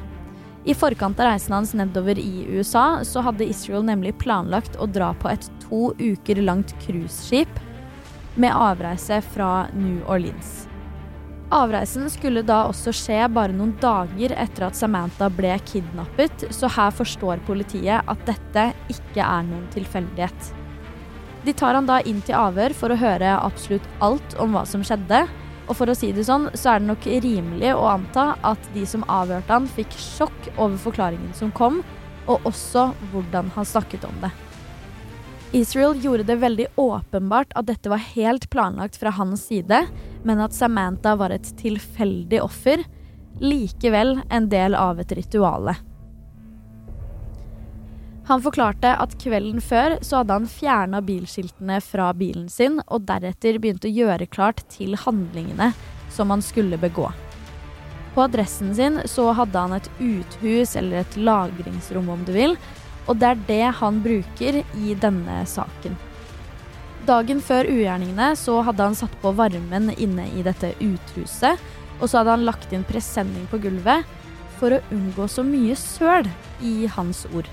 I 0.65 0.74
forkant 0.74 1.22
av 1.22 1.30
reisen 1.30 1.54
hans 1.54 1.76
nedover 1.78 2.17
i 2.19 2.48
USA 2.50 3.04
så 3.06 3.22
hadde 3.24 3.45
Israel 3.45 3.86
nemlig 3.86 4.17
planlagt 4.19 4.74
å 4.82 4.89
dra 4.89 5.13
på 5.22 5.30
et 5.30 5.45
to 5.62 5.91
uker 6.02 6.41
langt 6.41 6.74
cruiseskip 6.82 7.62
med 8.39 8.56
avreise 8.56 9.21
fra 9.21 9.67
New 9.73 9.99
Orleans. 10.08 10.67
Avreisen 11.52 12.06
skulle 12.13 12.43
da 12.45 12.62
også 12.69 12.93
skje 12.93 13.23
bare 13.34 13.56
noen 13.58 13.73
dager 13.82 14.36
etter 14.38 14.67
at 14.67 14.78
Samantha 14.78 15.32
ble 15.34 15.56
kidnappet, 15.65 16.45
så 16.54 16.69
her 16.69 16.93
forstår 16.93 17.41
politiet 17.47 18.06
at 18.06 18.25
dette 18.28 18.69
ikke 18.93 19.25
er 19.25 19.47
noen 19.47 19.65
tilfeldighet. 19.73 20.52
De 21.43 21.56
tar 21.58 21.73
han 21.73 21.88
da 21.89 21.99
inn 22.06 22.21
til 22.21 22.38
avhør 22.38 22.75
for 22.78 22.93
å 22.93 22.99
høre 22.99 23.34
absolutt 23.39 23.88
alt 24.06 24.36
om 24.39 24.54
hva 24.54 24.65
som 24.69 24.84
skjedde, 24.86 25.23
og 25.69 25.78
for 25.78 25.89
å 25.89 25.97
si 25.97 26.12
det 26.13 26.25
sånn, 26.25 26.47
så 26.58 26.75
er 26.75 26.82
det 26.82 26.89
nok 26.89 27.08
rimelig 27.25 27.73
å 27.75 27.88
anta 27.91 28.32
at 28.45 28.69
de 28.75 28.86
som 28.89 29.06
avhørte 29.10 29.54
han, 29.54 29.69
fikk 29.69 29.97
sjokk 29.99 30.52
over 30.56 30.78
forklaringen 30.82 31.34
som 31.38 31.54
kom, 31.56 31.82
og 32.30 32.45
også 32.49 32.91
hvordan 33.12 33.49
han 33.56 33.67
snakket 33.67 34.06
om 34.06 34.21
det. 34.21 34.32
Israel 35.51 36.03
gjorde 36.03 36.23
det 36.23 36.35
veldig 36.35 36.67
åpenbart 36.75 37.53
at 37.57 37.65
dette 37.65 37.89
var 37.89 37.97
helt 38.13 38.49
planlagt 38.53 38.99
fra 39.01 39.09
hans 39.09 39.47
side, 39.49 39.81
men 40.23 40.41
at 40.43 40.53
Samantha 40.53 41.15
var 41.17 41.33
et 41.33 41.47
tilfeldig 41.57 42.41
offer, 42.43 42.83
likevel 43.41 44.19
en 44.29 44.49
del 44.51 44.75
av 44.77 44.99
et 45.01 45.12
rituale. 45.17 45.73
Han 48.29 48.43
forklarte 48.45 48.91
at 49.01 49.15
kvelden 49.17 49.57
før 49.57 49.95
så 50.05 50.19
hadde 50.19 50.35
han 50.38 50.45
fjerna 50.45 50.99
bilskiltene 51.01 51.79
fra 51.81 52.12
bilen 52.13 52.45
sin, 52.53 52.77
og 52.85 53.07
deretter 53.09 53.57
begynt 53.57 53.88
å 53.89 53.93
gjøre 53.93 54.29
klart 54.29 54.62
til 54.69 54.93
handlingene 55.01 55.71
som 56.13 56.29
han 56.29 56.45
skulle 56.45 56.77
begå. 56.77 57.07
På 58.13 58.27
adressen 58.27 58.75
sin 58.77 59.01
så 59.09 59.31
hadde 59.33 59.65
han 59.65 59.73
et 59.73 59.89
uthus, 59.97 60.75
eller 60.77 61.01
et 61.01 61.17
lagringsrom 61.17 62.13
om 62.13 62.21
du 62.27 62.35
vil, 62.38 62.53
og 63.10 63.17
det 63.17 63.32
er 63.32 63.41
det 63.48 63.65
han 63.80 64.00
bruker 64.06 64.62
i 64.62 64.93
denne 65.02 65.41
saken. 65.50 65.98
Dagen 67.10 67.39
før 67.41 67.65
ugjerningene 67.72 68.36
så 68.38 68.60
hadde 68.67 68.86
han 68.86 68.98
satt 68.98 69.15
på 69.22 69.32
varmen 69.34 69.89
inne 69.98 70.28
i 70.38 70.43
dette 70.45 70.76
uthuset, 70.78 71.58
og 72.00 72.06
så 72.06 72.19
hadde 72.19 72.36
han 72.36 72.45
lagt 72.45 72.74
inn 72.76 72.86
presenning 72.88 73.48
på 73.50 73.58
gulvet 73.63 74.06
for 74.60 74.76
å 74.76 74.82
unngå 74.93 75.26
så 75.32 75.43
mye 75.48 75.76
søl, 75.80 76.28
i 76.60 76.89
hans 76.91 77.24
ord. 77.32 77.48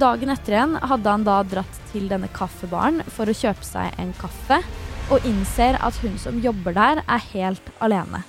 Dagen 0.00 0.32
etter 0.32 0.54
igjen 0.54 0.76
hadde 0.88 1.12
han 1.12 1.24
da 1.26 1.42
dratt 1.44 1.80
til 1.92 2.06
denne 2.08 2.30
kaffebaren 2.32 3.02
for 3.12 3.28
å 3.28 3.36
kjøpe 3.36 3.66
seg 3.66 3.96
en 4.00 4.14
kaffe, 4.16 4.62
og 5.12 5.24
innser 5.28 5.76
at 5.84 5.96
hun 6.02 6.16
som 6.20 6.40
jobber 6.40 6.74
der, 6.76 7.02
er 7.04 7.26
helt 7.32 7.70
alene. 7.84 8.24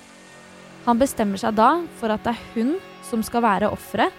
Han 0.86 1.00
bestemmer 1.00 1.40
seg 1.40 1.56
da 1.58 1.72
for 2.00 2.12
at 2.12 2.24
det 2.24 2.36
er 2.36 2.44
hun 2.54 2.76
som 3.04 3.24
skal 3.24 3.44
være 3.44 3.72
offeret, 3.72 4.12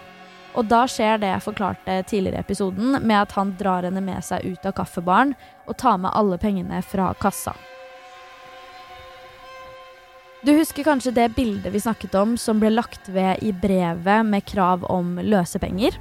og 0.54 0.68
da 0.68 0.84
skjer 0.90 1.20
det 1.22 1.32
jeg 1.32 1.44
forklarte 1.46 1.98
tidligere 2.10 2.42
i 2.42 2.46
episoden, 2.46 2.98
med 3.00 3.18
at 3.22 3.36
han 3.38 3.54
drar 3.60 3.88
henne 3.88 4.04
med 4.04 4.24
seg 4.26 4.46
ut 4.46 4.66
av 4.68 4.76
kaffebaren 4.82 5.36
og 5.68 5.78
tar 5.80 6.00
med 6.02 6.12
alle 6.14 6.40
pengene 6.42 6.82
fra 6.84 7.12
kassa. 7.22 7.56
Du 10.42 10.56
husker 10.58 10.84
kanskje 10.84 11.14
det 11.14 11.28
bildet 11.36 11.70
vi 11.70 11.80
snakket 11.84 12.16
om 12.18 12.34
som 12.40 12.58
ble 12.60 12.72
lagt 12.74 13.12
ved 13.14 13.44
i 13.46 13.52
brevet 13.54 14.26
med 14.26 14.46
krav 14.50 14.88
om 14.90 15.20
løsepenger? 15.22 16.00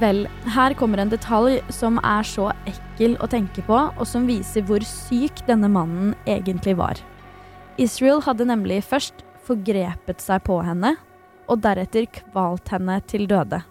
Vel, 0.00 0.26
her 0.52 0.74
kommer 0.76 1.00
en 1.00 1.12
detalj 1.12 1.60
som 1.72 2.00
er 2.02 2.26
så 2.26 2.50
ekkel 2.68 3.14
å 3.22 3.28
tenke 3.30 3.62
på, 3.64 3.78
og 3.88 4.04
som 4.04 4.26
viser 4.28 4.66
hvor 4.68 4.84
syk 4.84 5.46
denne 5.46 5.70
mannen 5.72 6.10
egentlig 6.26 6.74
var. 6.76 6.98
Israel 7.78 8.20
hadde 8.26 8.50
nemlig 8.50 8.82
først 8.84 9.22
forgrepet 9.46 10.20
seg 10.20 10.42
på 10.44 10.58
henne, 10.66 10.96
og 11.48 11.62
deretter 11.64 12.10
kvalt 12.18 12.74
henne 12.74 12.98
til 13.08 13.24
døde. 13.30 13.62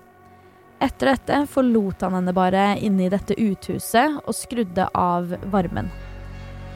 Etter 0.80 1.10
dette 1.10 1.38
forlot 1.50 2.04
han 2.06 2.14
henne 2.20 2.34
bare 2.38 2.76
inne 2.86 3.08
i 3.08 3.10
dette 3.10 3.34
uthuset 3.34 4.20
og 4.24 4.36
skrudde 4.38 4.86
av 4.94 5.32
varmen. 5.50 5.90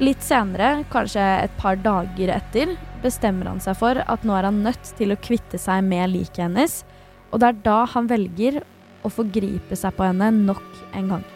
Litt 0.02 0.24
senere, 0.26 0.80
kanskje 0.90 1.22
et 1.44 1.54
par 1.62 1.78
dager 1.78 2.32
etter, 2.34 2.74
bestemmer 3.04 3.52
han 3.52 3.62
seg 3.62 3.78
for 3.78 4.02
at 4.02 4.26
nå 4.26 4.34
er 4.34 4.50
han 4.50 4.64
nødt 4.66 4.96
til 4.98 5.14
å 5.14 5.20
kvitte 5.22 5.62
seg 5.62 5.86
med 5.86 6.10
liket 6.16 6.42
hennes, 6.48 6.80
og 7.30 7.44
det 7.44 7.52
er 7.52 7.62
da 7.68 7.78
han 7.94 8.10
velger 8.10 8.64
å 9.06 9.14
forgripe 9.14 9.78
seg 9.78 9.94
på 9.94 10.08
henne 10.10 10.32
nok 10.34 10.66
en 10.98 11.14
gang. 11.14 11.30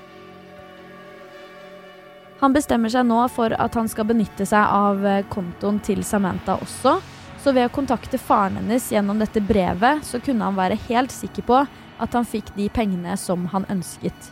Han 2.42 2.54
bestemmer 2.54 2.92
seg 2.92 3.06
nå 3.08 3.22
for 3.32 3.54
at 3.62 3.78
han 3.78 3.88
skal 3.90 4.10
benytte 4.10 4.46
seg 4.50 4.66
av 4.66 5.06
eh, 5.06 5.24
kontoen 5.32 5.78
til 5.86 6.02
Samantha 6.06 6.58
også, 6.62 6.98
så 7.42 7.54
ved 7.54 7.70
å 7.70 7.74
kontakte 7.74 8.18
faren 8.18 8.58
hennes 8.60 8.90
gjennom 8.92 9.22
dette 9.22 9.42
brevet, 9.46 10.02
så 10.04 10.20
kunne 10.20 10.50
han 10.50 10.58
være 10.58 10.82
helt 10.90 11.14
sikker 11.14 11.46
på 11.46 11.62
at 12.02 12.16
han 12.18 12.28
fikk 12.28 12.52
de 12.56 12.70
pengene 12.70 13.18
som 13.18 13.46
han 13.54 13.68
ønsket. 13.72 14.32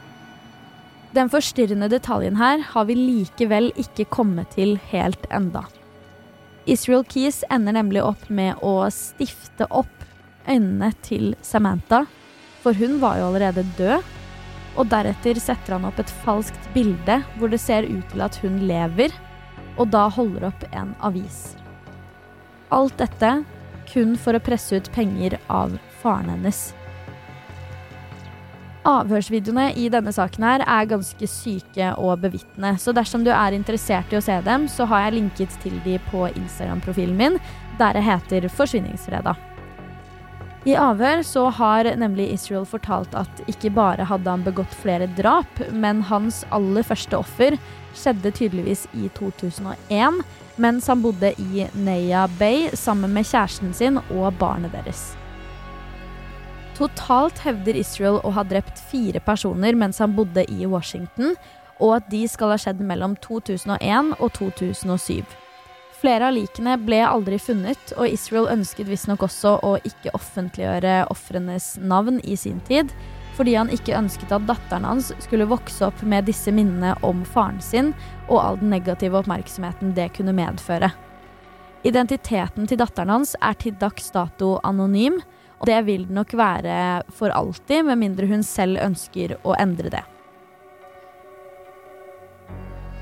Den 1.13 1.29
forstyrrende 1.29 1.91
detaljen 1.93 2.39
her 2.39 2.63
har 2.73 2.89
vi 2.89 2.97
likevel 2.97 3.69
ikke 3.79 4.07
kommet 4.09 4.55
til 4.57 4.79
helt 4.89 5.27
enda. 5.29 5.67
Israel 6.65 7.03
Keys 7.05 7.43
ender 7.51 7.75
nemlig 7.75 8.01
opp 8.03 8.29
med 8.29 8.59
å 8.63 8.87
stifte 8.93 9.67
opp 9.69 10.07
øynene 10.49 10.91
til 11.05 11.33
Samantha 11.45 12.05
for 12.63 12.73
hun 12.73 12.99
var 12.99 13.19
jo 13.19 13.29
allerede 13.29 13.65
død. 13.77 14.11
Og 14.73 14.87
deretter 14.89 15.37
setter 15.37 15.75
han 15.75 15.85
opp 15.85 15.99
et 16.01 16.13
falskt 16.23 16.69
bilde 16.73 17.19
hvor 17.37 17.51
det 17.51 17.59
ser 17.61 17.85
ut 17.85 18.07
til 18.09 18.23
at 18.25 18.39
hun 18.41 18.63
lever, 18.65 19.13
og 19.77 19.91
da 19.93 20.07
holder 20.09 20.47
opp 20.49 20.63
en 20.71 20.95
avis. 21.05 21.53
Alt 22.73 22.97
dette 23.01 23.35
kun 23.91 24.15
for 24.17 24.33
å 24.33 24.41
presse 24.41 24.79
ut 24.79 24.89
penger 24.95 25.37
av 25.51 25.75
faren 26.01 26.31
hennes. 26.33 26.71
Avhørsvideoene 28.83 29.69
i 29.79 29.85
denne 29.91 30.11
saken 30.11 30.43
her 30.43 30.63
er 30.67 30.89
ganske 30.91 31.27
syke 31.31 31.93
å 31.95 32.17
bevitne, 32.19 32.73
så 32.75 32.91
dersom 32.95 33.23
du 33.23 33.31
er 33.31 33.55
interessert 33.55 34.11
i 34.11 34.19
å 34.19 34.23
se 34.23 34.35
dem, 34.43 34.67
så 34.67 34.87
har 34.91 35.05
jeg 35.05 35.15
linket 35.21 35.55
til 35.63 35.77
de 35.85 35.95
på 36.09 36.25
Instagram-profilen 36.33 37.15
min, 37.15 37.39
der 37.79 37.95
jeg 37.95 38.09
heter 38.09 38.49
Forsvinningsfredag. 38.51 39.39
I 40.67 40.75
avhør 40.79 41.23
så 41.27 41.47
har 41.51 41.87
nemlig 41.99 42.29
Israel 42.31 42.67
fortalt 42.67 43.15
at 43.19 43.41
ikke 43.51 43.71
bare 43.75 44.05
hadde 44.07 44.31
han 44.31 44.45
begått 44.45 44.75
flere 44.83 45.09
drap, 45.17 45.63
men 45.71 46.03
hans 46.07 46.43
aller 46.55 46.83
første 46.87 47.19
offer 47.19 47.57
skjedde 47.95 48.31
tydeligvis 48.35 48.85
i 48.95 49.09
2001, 49.19 50.23
mens 50.63 50.87
han 50.91 51.03
bodde 51.03 51.33
i 51.39 51.67
Neya 51.87 52.27
Bay 52.39 52.69
sammen 52.79 53.15
med 53.15 53.27
kjæresten 53.27 53.75
sin 53.75 53.99
og 54.09 54.31
barnet 54.39 54.75
deres. 54.75 55.13
Totalt 56.73 57.37
hevder 57.45 57.77
Israel 57.77 58.17
å 58.25 58.31
ha 58.33 58.43
drept 58.47 58.81
fire 58.89 59.21
personer 59.21 59.77
mens 59.77 59.99
han 60.01 60.15
bodde 60.17 60.45
i 60.49 60.65
Washington, 60.65 61.35
og 61.77 61.99
at 61.99 62.09
de 62.09 62.23
skal 62.29 62.53
ha 62.53 62.57
skjedd 62.61 62.81
mellom 62.81 63.13
2001 63.21 64.15
og 64.17 64.29
2007. 64.39 65.21
Flere 66.03 66.27
av 66.27 66.35
likene 66.35 66.73
ble 66.81 66.99
aldri 67.05 67.37
funnet, 67.39 67.93
og 67.95 68.09
Israel 68.09 68.49
ønsket 68.51 68.89
visstnok 68.89 69.21
også 69.23 69.55
å 69.63 69.75
ikke 69.87 70.11
offentliggjøre 70.17 71.03
ofrenes 71.13 71.75
navn 71.79 72.17
i 72.25 72.35
sin 72.39 72.59
tid, 72.67 72.91
fordi 73.37 73.55
han 73.55 73.71
ikke 73.73 73.95
ønsket 73.97 74.33
at 74.35 74.45
datteren 74.49 74.85
hans 74.85 75.13
skulle 75.23 75.47
vokse 75.49 75.85
opp 75.87 76.01
med 76.05 76.27
disse 76.27 76.51
minnene 76.53 76.93
om 77.05 77.23
faren 77.25 77.61
sin 77.63 77.93
og 78.27 78.41
all 78.41 78.59
den 78.59 78.73
negative 78.73 79.21
oppmerksomheten 79.21 79.93
det 79.97 80.09
kunne 80.17 80.35
medføre. 80.37 80.91
Identiteten 81.87 82.67
til 82.69 82.79
datteren 82.79 83.11
hans 83.13 83.33
er 83.41 83.57
til 83.59 83.77
dags 83.79 84.11
dato 84.13 84.57
anonym, 84.67 85.21
og 85.63 85.69
det 85.69 85.77
vil 85.87 86.01
det 86.09 86.11
nok 86.11 86.33
være 86.35 86.77
for 87.15 87.31
alltid, 87.31 87.85
med 87.87 88.01
mindre 88.01 88.27
hun 88.27 88.41
selv 88.43 88.81
ønsker 88.83 89.37
å 89.47 89.53
endre 89.55 89.93
det. 89.93 90.01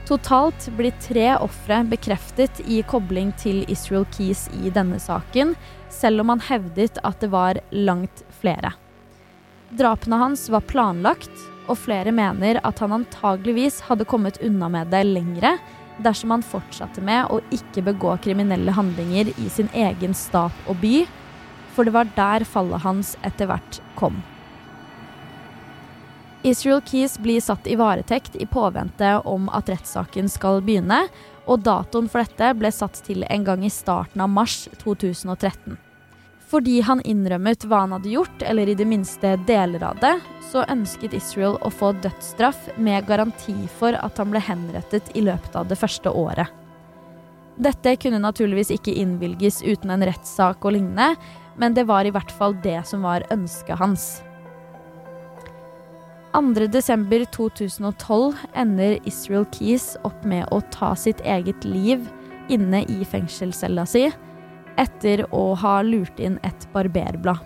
Totalt 0.06 0.68
blir 0.78 0.94
tre 1.02 1.32
ofre 1.42 1.80
bekreftet 1.90 2.60
i 2.70 2.84
kobling 2.86 3.32
til 3.42 3.64
Israel 3.66 4.06
Keys 4.14 4.44
i 4.62 4.70
denne 4.70 5.00
saken, 5.02 5.56
selv 5.90 6.22
om 6.22 6.36
han 6.36 6.44
hevdet 6.52 7.02
at 7.02 7.18
det 7.24 7.32
var 7.34 7.58
langt 7.74 8.22
flere. 8.44 8.76
Drapene 9.74 10.20
hans 10.22 10.46
var 10.54 10.62
planlagt, 10.70 11.34
og 11.66 11.80
flere 11.82 12.14
mener 12.14 12.60
at 12.68 12.82
han 12.84 12.94
antageligvis 12.94 13.80
hadde 13.88 14.06
kommet 14.06 14.38
unna 14.46 14.70
med 14.70 14.94
det 14.94 15.02
lengre 15.08 15.56
dersom 16.06 16.36
han 16.36 16.46
fortsatte 16.46 17.02
med 17.02 17.34
å 17.34 17.40
ikke 17.56 17.82
begå 17.90 18.14
kriminelle 18.22 18.74
handlinger 18.76 19.34
i 19.34 19.50
sin 19.50 19.70
egen 19.74 20.14
stat 20.18 20.70
og 20.70 20.78
by, 20.84 21.08
for 21.76 21.88
det 21.88 21.96
var 21.96 22.12
der 22.16 22.46
fallet 22.48 22.84
hans 22.84 23.16
etter 23.28 23.50
hvert 23.52 23.82
kom. 24.00 24.22
Israel 26.44 26.82
Keys 26.82 27.20
blir 27.22 27.42
satt 27.42 27.68
i 27.70 27.76
varetekt 27.78 28.36
i 28.36 28.48
påvente 28.50 29.20
om 29.30 29.50
at 29.54 29.70
rettssaken 29.70 30.30
skal 30.30 30.64
begynne, 30.66 31.04
og 31.46 31.62
datoen 31.66 32.10
for 32.10 32.26
dette 32.26 32.54
ble 32.58 32.72
satt 32.74 32.98
til 33.06 33.26
en 33.30 33.46
gang 33.46 33.66
i 33.66 33.70
starten 33.70 34.24
av 34.24 34.30
mars 34.30 34.64
2013. 34.82 35.78
Fordi 36.52 36.82
han 36.84 37.04
innrømmet 37.08 37.64
hva 37.70 37.86
han 37.86 37.94
hadde 37.96 38.12
gjort, 38.12 38.42
eller 38.44 38.68
i 38.68 38.76
det 38.76 38.88
minste 38.90 39.38
deler 39.48 39.86
av 39.88 40.02
det, 40.02 40.16
så 40.52 40.66
ønsket 40.68 41.14
Israel 41.16 41.56
å 41.62 41.70
få 41.72 41.94
dødsstraff 42.04 42.74
med 42.76 43.06
garanti 43.08 43.56
for 43.78 43.96
at 43.96 44.18
han 44.20 44.34
ble 44.34 44.42
henrettet 44.44 45.14
i 45.16 45.24
løpet 45.24 45.56
av 45.56 45.70
det 45.70 45.80
første 45.80 46.12
året. 46.12 46.50
Dette 47.62 47.94
kunne 48.02 48.18
naturligvis 48.24 48.72
ikke 48.74 48.96
innvilges 48.98 49.60
uten 49.62 49.92
en 49.94 50.02
rettssak 50.08 50.66
og 50.66 50.74
lignende, 50.74 51.14
men 51.62 51.76
det 51.78 51.84
var 51.90 52.08
i 52.08 52.14
hvert 52.14 52.32
fall 52.34 52.56
det 52.64 52.80
som 52.90 53.04
var 53.06 53.26
ønsket 53.34 53.78
hans. 53.78 54.24
2.12.2012 56.32 58.36
ender 58.56 58.98
Israel 59.06 59.46
Keys 59.52 59.98
opp 60.08 60.26
med 60.26 60.48
å 60.50 60.62
ta 60.72 60.96
sitt 60.96 61.22
eget 61.28 61.66
liv 61.68 62.00
inne 62.50 62.86
i 62.90 63.06
fengselscella 63.06 63.86
si 63.86 64.12
etter 64.80 65.26
å 65.36 65.54
ha 65.60 65.82
lurt 65.84 66.20
inn 66.24 66.40
et 66.48 66.74
barberblad. 66.74 67.38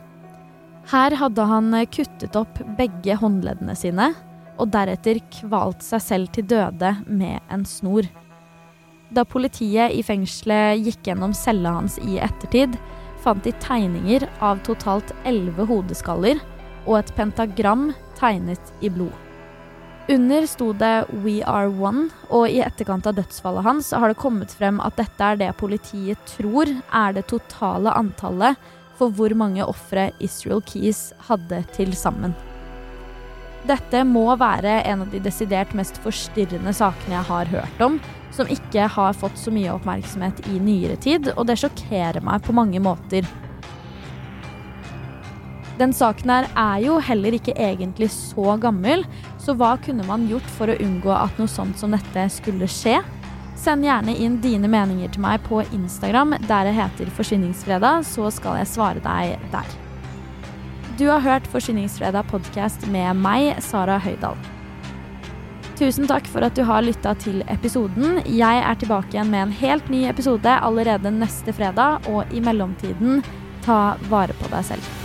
Her 0.92 1.12
hadde 1.18 1.42
han 1.50 1.74
kuttet 1.90 2.36
opp 2.38 2.60
begge 2.78 3.16
håndleddene 3.18 3.76
sine 3.76 4.14
og 4.62 4.70
deretter 4.72 5.20
kvalt 5.42 5.82
seg 5.84 6.02
selv 6.04 6.30
til 6.38 6.46
døde 6.54 6.96
med 7.10 7.40
en 7.52 7.66
snor. 7.66 8.06
Da 9.16 9.24
politiet 9.24 9.94
i 9.96 10.02
fengselet 10.04 10.82
gikk 10.84 11.06
gjennom 11.08 11.34
cella 11.38 11.78
hans 11.78 11.96
i 12.04 12.18
ettertid, 12.20 12.74
fant 13.24 13.44
de 13.46 13.54
tegninger 13.64 14.26
av 14.44 14.60
totalt 14.68 15.14
elleve 15.24 15.64
hodeskaller 15.70 16.42
og 16.86 16.98
et 17.00 17.14
pentagram 17.16 17.94
tegnet 18.20 18.74
i 18.84 18.92
blod. 18.92 19.14
Under 20.12 20.46
sto 20.46 20.68
det 20.78 21.08
We 21.24 21.40
Are 21.50 21.72
One, 21.72 22.10
og 22.30 22.52
i 22.52 22.60
etterkant 22.62 23.08
av 23.10 23.16
dødsfallet 23.18 23.66
hans 23.66 23.94
har 23.96 24.12
det 24.12 24.20
kommet 24.22 24.52
frem 24.54 24.78
at 24.84 25.00
dette 25.00 25.30
er 25.32 25.40
det 25.40 25.54
politiet 25.58 26.20
tror 26.36 26.70
er 26.70 27.16
det 27.16 27.26
totale 27.32 27.96
antallet 27.96 28.60
for 29.00 29.16
hvor 29.16 29.34
mange 29.34 29.66
ofre 29.66 30.12
Israel 30.22 30.62
Keys 30.68 31.08
hadde 31.30 31.64
til 31.74 31.96
sammen. 31.98 32.36
Dette 33.66 34.04
må 34.06 34.28
være 34.38 34.84
en 34.86 35.02
av 35.02 35.10
de 35.10 35.20
desidert 35.26 35.72
mest 35.74 35.98
forstyrrende 36.04 36.74
sakene 36.76 37.16
jeg 37.16 37.28
har 37.32 37.50
hørt 37.50 37.82
om, 37.82 37.98
som 38.36 38.50
ikke 38.52 38.86
har 38.94 39.18
fått 39.18 39.40
så 39.42 39.54
mye 39.54 39.74
oppmerksomhet 39.74 40.44
i 40.52 40.60
nyere 40.62 41.00
tid, 41.02 41.32
og 41.34 41.48
det 41.50 41.58
sjokkerer 41.62 42.22
meg 42.26 42.44
på 42.46 42.54
mange 42.54 42.82
måter. 42.84 43.26
Den 45.80 45.92
saken 45.96 46.32
her 46.32 46.46
er 46.54 46.84
jo 46.86 47.00
heller 47.04 47.36
ikke 47.36 47.56
egentlig 47.58 48.12
så 48.14 48.54
gammel, 48.62 49.04
så 49.42 49.56
hva 49.58 49.74
kunne 49.82 50.06
man 50.08 50.28
gjort 50.30 50.48
for 50.58 50.72
å 50.72 50.78
unngå 50.86 51.12
at 51.16 51.42
noe 51.42 51.52
sånt 51.52 51.82
som 51.82 51.96
dette 51.96 52.28
skulle 52.38 52.70
skje? 52.72 53.00
Send 53.60 53.88
gjerne 53.88 54.14
inn 54.20 54.38
dine 54.44 54.70
meninger 54.72 55.10
til 55.16 55.26
meg 55.26 55.42
på 55.48 55.64
Instagram, 55.76 56.38
der 56.46 56.70
jeg 56.70 56.80
heter 56.84 57.12
Forsvinningsfredag, 57.18 58.06
så 58.08 58.30
skal 58.36 58.62
jeg 58.62 58.72
svare 58.72 59.04
deg 59.04 59.50
der. 59.56 59.76
Du 60.98 61.08
har 61.08 61.20
hørt 61.20 61.48
Forsyningsfredag 61.52 62.30
podkast 62.32 62.86
med 62.88 63.18
meg, 63.20 63.58
Sara 63.60 63.98
Høydahl. 64.00 64.38
Tusen 65.76 66.08
takk 66.08 66.30
for 66.32 66.46
at 66.48 66.56
du 66.56 66.62
har 66.64 66.86
lytta 66.88 67.12
til 67.20 67.42
episoden. 67.52 68.22
Jeg 68.32 68.62
er 68.64 68.80
tilbake 68.80 69.12
igjen 69.12 69.34
med 69.34 69.44
en 69.44 69.52
helt 69.60 69.90
ny 69.92 70.06
episode 70.08 70.54
allerede 70.64 71.12
neste 71.12 71.52
fredag, 71.58 72.08
og 72.08 72.32
i 72.32 72.40
mellomtiden, 72.40 73.20
ta 73.68 73.98
vare 74.08 74.38
på 74.40 74.54
deg 74.56 74.72
selv. 74.72 75.05